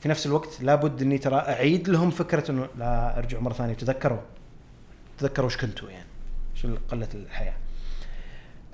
في 0.00 0.08
نفس 0.08 0.26
الوقت 0.26 0.62
لابد 0.62 1.02
إني 1.02 1.18
ترى 1.18 1.36
أعيد 1.36 1.88
لهم 1.88 2.10
فكرة 2.10 2.50
إنه 2.50 2.68
لا 2.78 3.18
ارجعوا 3.18 3.42
مرة 3.42 3.52
ثانية. 3.52 3.74
تذكروا؟ 3.74 4.20
تذكروا 5.18 5.48
إيش 5.48 5.56
كنتوا 5.56 5.90
يعني؟ 5.90 6.08
شو 6.54 6.68
قلة 6.88 7.08
الحياة؟ 7.14 7.54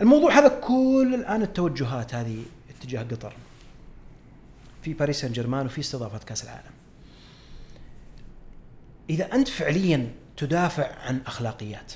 الموضوع 0.01 0.39
هذا 0.39 0.49
كل 0.49 1.15
الآن 1.15 1.43
التوجهات 1.43 2.15
هذه 2.15 2.43
اتجاه 2.81 3.03
قطر. 3.03 3.33
في 4.83 4.95
باريس 4.95 5.21
سان 5.21 5.33
جيرمان 5.33 5.67
وفي 5.67 5.81
استضافة 5.81 6.19
كأس 6.19 6.45
العالم. 6.45 6.71
إذا 9.11 9.35
أنت 9.35 9.49
فعليا 9.49 10.15
تدافع 10.37 10.95
عن 11.07 11.21
أخلاقيات 11.27 11.93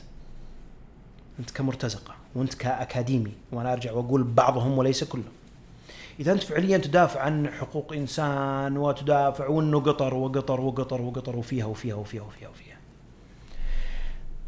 أنت 1.39 1.51
كمرتزقة 1.51 2.15
وأنت 2.35 2.55
كأكاديمي 2.55 3.33
وأنا 3.53 3.73
أرجع 3.73 3.93
وأقول 3.93 4.25
بعضهم 4.25 4.79
وليس 4.79 5.05
كلهم. 5.05 5.33
إذا 6.21 6.33
أنت 6.33 6.43
فعليا 6.43 6.79
تدافع 6.79 7.21
عن 7.21 7.51
حقوق 7.51 7.93
إنسان 7.93 8.77
وتدافع 8.77 9.49
وإنه 9.49 9.81
قطر 9.81 10.15
وقطر 10.15 10.61
وقطر 10.61 11.03
وقطر 11.03 11.37
وفيها 11.37 11.65
وفيها 11.65 11.95
وفيها 11.95 12.23
وفيها 12.23 12.49
وفيها. 12.49 12.79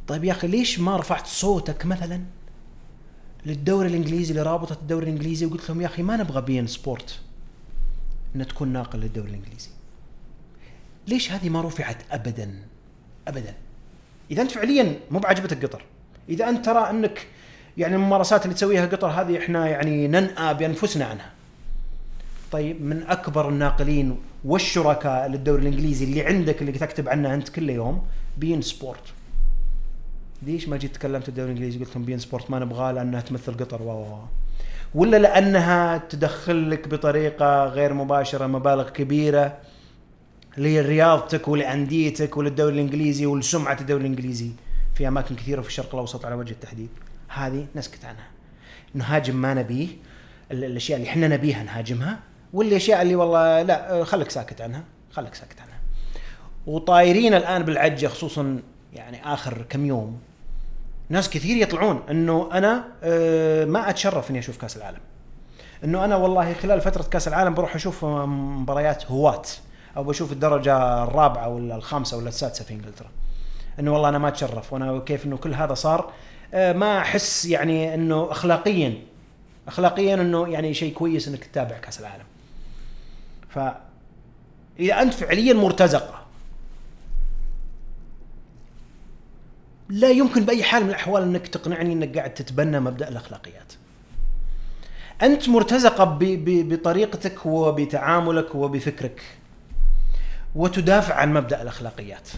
طيب 0.08 0.24
يا 0.24 0.32
أخي 0.32 0.46
ليش 0.46 0.78
ما 0.78 0.96
رفعت 0.96 1.26
صوتك 1.26 1.86
مثلا 1.86 2.24
للدوري 3.46 3.88
الإنجليزي 3.88 4.34
لرابطة 4.34 4.72
الدوري 4.72 5.04
الإنجليزي 5.04 5.46
وقلت 5.46 5.68
لهم 5.68 5.80
يا 5.80 5.86
أخي 5.86 6.02
ما 6.02 6.16
نبغى 6.16 6.40
بين 6.40 6.66
سبورت. 6.66 7.20
إن 8.36 8.46
تكون 8.46 8.68
ناقل 8.68 8.98
للدوري 8.98 9.28
الإنجليزي. 9.28 9.68
ليش 11.06 11.32
هذه 11.32 11.48
ما 11.48 11.60
رفعت 11.60 11.96
ابدا؟ 12.10 12.54
ابدا. 13.28 13.54
إذا 14.30 14.42
أنت 14.42 14.50
فعليا 14.50 14.98
مو 15.10 15.18
بعجبتك 15.18 15.64
قطر. 15.64 15.82
إذا 16.28 16.48
أنت 16.48 16.64
ترى 16.64 16.90
أنك 16.90 17.26
يعني 17.76 17.94
الممارسات 17.94 18.44
اللي 18.44 18.54
تسويها 18.54 18.86
قطر 18.86 19.08
هذه 19.08 19.38
إحنا 19.38 19.68
يعني 19.68 20.08
ننأى 20.08 20.54
بأنفسنا 20.54 21.04
عنها. 21.04 21.32
طيب 22.52 22.82
من 22.82 23.02
أكبر 23.02 23.48
الناقلين 23.48 24.18
والشركاء 24.44 25.28
للدوري 25.28 25.62
الإنجليزي 25.62 26.04
اللي 26.04 26.22
عندك 26.22 26.60
اللي 26.60 26.72
تكتب 26.72 27.08
عنه 27.08 27.34
أنت 27.34 27.48
كل 27.48 27.70
يوم 27.70 28.06
بين 28.38 28.62
سبورت. 28.62 29.15
ليش 30.42 30.68
ما 30.68 30.76
جيت 30.76 30.94
تكلمت 30.94 31.28
الدوري 31.28 31.52
الإنجليزي؟ 31.52 31.78
قلت 31.78 31.96
لهم 31.96 32.04
بين 32.04 32.18
سبورت 32.18 32.50
ما 32.50 32.58
نبغاه 32.58 32.92
لأنها 32.92 33.20
تمثل 33.20 33.54
قطر. 33.54 33.82
و 33.82 34.18
ولا 34.94 35.16
لأنها 35.16 35.98
تدخل 35.98 36.70
لك 36.70 36.88
بطريقة 36.88 37.64
غير 37.64 37.94
مباشرة 37.94 38.46
مبالغ 38.46 38.90
كبيرة 38.90 39.58
لرياضتك 40.58 41.48
ولأنديتك 41.48 42.36
وللدوري 42.36 42.74
الإنجليزي 42.74 43.26
ولسمعة 43.26 43.76
الدوري 43.80 44.00
الإنجليزي 44.00 44.50
في 44.94 45.08
أماكن 45.08 45.36
كثيرة 45.36 45.60
في 45.60 45.68
الشرق 45.68 45.94
الأوسط 45.94 46.26
على 46.26 46.34
وجه 46.34 46.50
التحديد. 46.50 46.88
هذه 47.28 47.66
نسكت 47.76 48.04
عنها. 48.04 48.26
نهاجم 48.94 49.36
ما 49.36 49.54
نبيه 49.54 49.88
الأشياء 50.52 50.98
اللي 50.98 51.10
إحنا 51.10 51.28
نبيها 51.28 51.62
نهاجمها. 51.62 52.18
والأشياء 52.52 53.02
اللي 53.02 53.14
والله 53.14 53.62
لا 53.62 54.04
خليك 54.04 54.30
ساكت 54.30 54.60
عنها 54.60 54.84
خليك 55.12 55.34
ساكت 55.34 55.60
عنها. 55.60 55.80
وطايرين 56.66 57.34
الآن 57.34 57.62
بالعجة 57.62 58.06
خصوصا 58.06 58.60
يعني 58.94 59.32
آخر 59.32 59.64
كم 59.68 59.86
يوم 59.86 60.18
ناس 61.08 61.30
كثير 61.30 61.56
يطلعون 61.56 62.02
إنه 62.10 62.48
أنا 62.52 62.84
آه، 63.02 63.64
ما 63.64 63.90
أتشرف 63.90 64.30
إني 64.30 64.38
أشوف 64.38 64.56
كأس 64.56 64.76
العالم. 64.76 64.98
إنه 65.84 66.04
أنا 66.04 66.16
والله 66.16 66.54
خلال 66.54 66.80
فترة 66.80 67.02
كأس 67.02 67.28
العالم 67.28 67.54
بروح 67.54 67.74
أشوف 67.74 68.04
مباريات 68.04 69.10
هواة 69.10 69.42
أو 69.96 70.04
بشوف 70.04 70.32
الدرجة 70.32 71.04
الرابعة 71.04 71.48
ولا 71.48 71.76
الخامسة 71.76 72.16
ولا 72.16 72.28
السادسة 72.28 72.64
في 72.64 72.74
إنجلترا. 72.74 73.08
إنه 73.80 73.92
والله 73.92 74.08
أنا 74.08 74.18
ما 74.18 74.28
أتشرف 74.28 74.72
وأنا 74.72 74.98
كيف 74.98 75.26
إنه 75.26 75.36
كل 75.36 75.54
هذا 75.54 75.74
صار 75.74 76.12
آه، 76.54 76.72
ما 76.72 76.98
أحس 76.98 77.44
يعني 77.44 77.94
إنه 77.94 78.30
اخلاقيا 78.30 78.94
اخلاقيا 79.68 80.14
إنه 80.14 80.48
يعني 80.48 80.74
شيء 80.74 80.92
كويس 80.92 81.28
إنك 81.28 81.44
تتابع 81.44 81.78
كأس 81.78 82.00
العالم. 82.00 82.24
ف 83.48 83.58
إذا 84.80 85.02
أنت 85.02 85.14
فعليا 85.14 85.54
مرتزقة 85.54 86.25
لا 89.88 90.10
يمكن 90.10 90.44
بأي 90.44 90.62
حال 90.62 90.82
من 90.84 90.90
الأحوال 90.90 91.22
أنك 91.22 91.46
تقنعني 91.48 91.92
أنك 91.92 92.18
قاعد 92.18 92.34
تتبنى 92.34 92.80
مبدأ 92.80 93.08
الأخلاقيات. 93.08 93.72
أنت 95.22 95.48
مرتزقة 95.48 96.18
بطريقتك 96.20 97.46
وبتعاملك 97.46 98.54
وبفكرك. 98.54 99.22
وتدافع 100.54 101.14
عن 101.14 101.34
مبدأ 101.34 101.62
الأخلاقيات. 101.62 102.28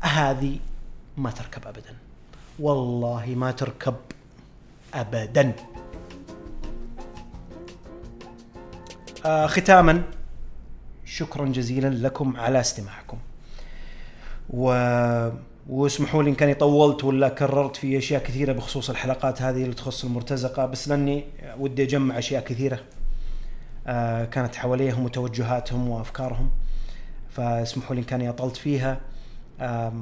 هذه 0.00 0.58
ما 1.16 1.30
تركب 1.30 1.66
ابدا. 1.66 1.96
والله 2.58 3.26
ما 3.26 3.50
تركب 3.50 3.94
ابدا. 4.94 5.52
آه 9.26 9.46
ختاما 9.46 10.02
شكرا 11.04 11.46
جزيلا 11.46 11.88
لكم 11.88 12.36
على 12.36 12.60
استماعكم. 12.60 13.18
و 14.50 14.72
واسمحوا 15.68 16.22
لي 16.22 16.30
إن 16.30 16.34
كاني 16.34 16.54
طولت 16.54 17.04
ولا 17.04 17.28
كررت 17.28 17.76
في 17.76 17.98
أشياء 17.98 18.22
كثيرة 18.22 18.52
بخصوص 18.52 18.90
الحلقات 18.90 19.42
هذه 19.42 19.62
اللي 19.62 19.74
تخص 19.74 20.04
المرتزقة 20.04 20.66
بس 20.66 20.88
لأني 20.88 21.24
ودي 21.58 21.82
أجمع 21.82 22.18
أشياء 22.18 22.44
كثيرة. 22.44 22.80
آه، 23.86 24.24
كانت 24.24 24.56
حواليهم 24.56 25.04
وتوجهاتهم 25.04 25.88
وأفكارهم 25.88 26.50
فاسمحوا 27.30 27.94
لي 27.94 28.00
إن 28.00 28.04
كاني 28.04 28.28
اطلت 28.28 28.56
فيها. 28.56 29.00
آه، 29.60 29.92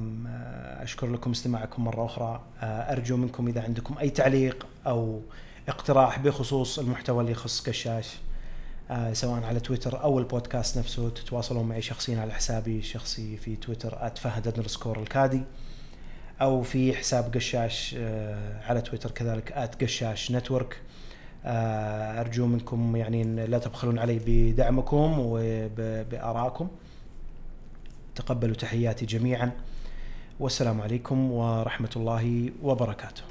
أشكر 0.83 1.07
لكم 1.07 1.31
استماعكم 1.31 1.85
مرة 1.85 2.05
أخرى. 2.05 2.41
آه، 2.61 2.93
أرجو 2.93 3.17
منكم 3.17 3.49
إذا 3.49 3.63
عندكم 3.63 3.99
أي 3.99 4.11
تعليق 4.11 4.67
أو 4.87 5.21
اقتراح 5.69 6.19
بخصوص 6.19 6.79
المحتوى 6.79 7.21
اللي 7.21 7.33
يخص 7.33 7.69
قشاش 7.69 8.07
آه، 8.07 8.32
سواء 9.13 9.43
على 9.45 9.61
تويتر 9.61 10.03
أو 10.03 10.19
البودكاست 10.19 10.79
نفسه 10.79 11.11
تتواصلون 11.11 11.69
معي 11.69 11.83
شخصيا 11.83 12.21
على 12.21 12.33
حسابي 12.33 12.79
الشخصي 12.79 13.37
في 13.37 13.57
تويتر 13.57 14.11
@فهد 14.17 14.49
underscore 14.49 14.99
الكادي 14.99 15.43
أو 16.41 16.63
في 16.63 16.93
حساب 16.97 17.35
قشاش 17.35 17.95
آه، 17.99 18.63
على 18.63 18.81
تويتر 18.81 19.11
كذلك 19.11 19.53
@قشاش 19.83 20.33
network 20.33 20.81
آه، 21.45 22.21
أرجو 22.21 22.47
منكم 22.47 22.97
يعني 22.97 23.47
لا 23.47 23.59
تبخلون 23.59 23.99
علي 23.99 24.21
بدعمكم 24.27 25.15
وبآرائكم. 25.19 26.69
تقبلوا 28.15 28.55
تحياتي 28.55 29.07
جميعا. 29.07 29.53
والسلام 30.41 30.81
عليكم 30.81 31.33
ورحمة 31.33 31.91
الله 31.97 32.51
وبركاته. 32.63 33.23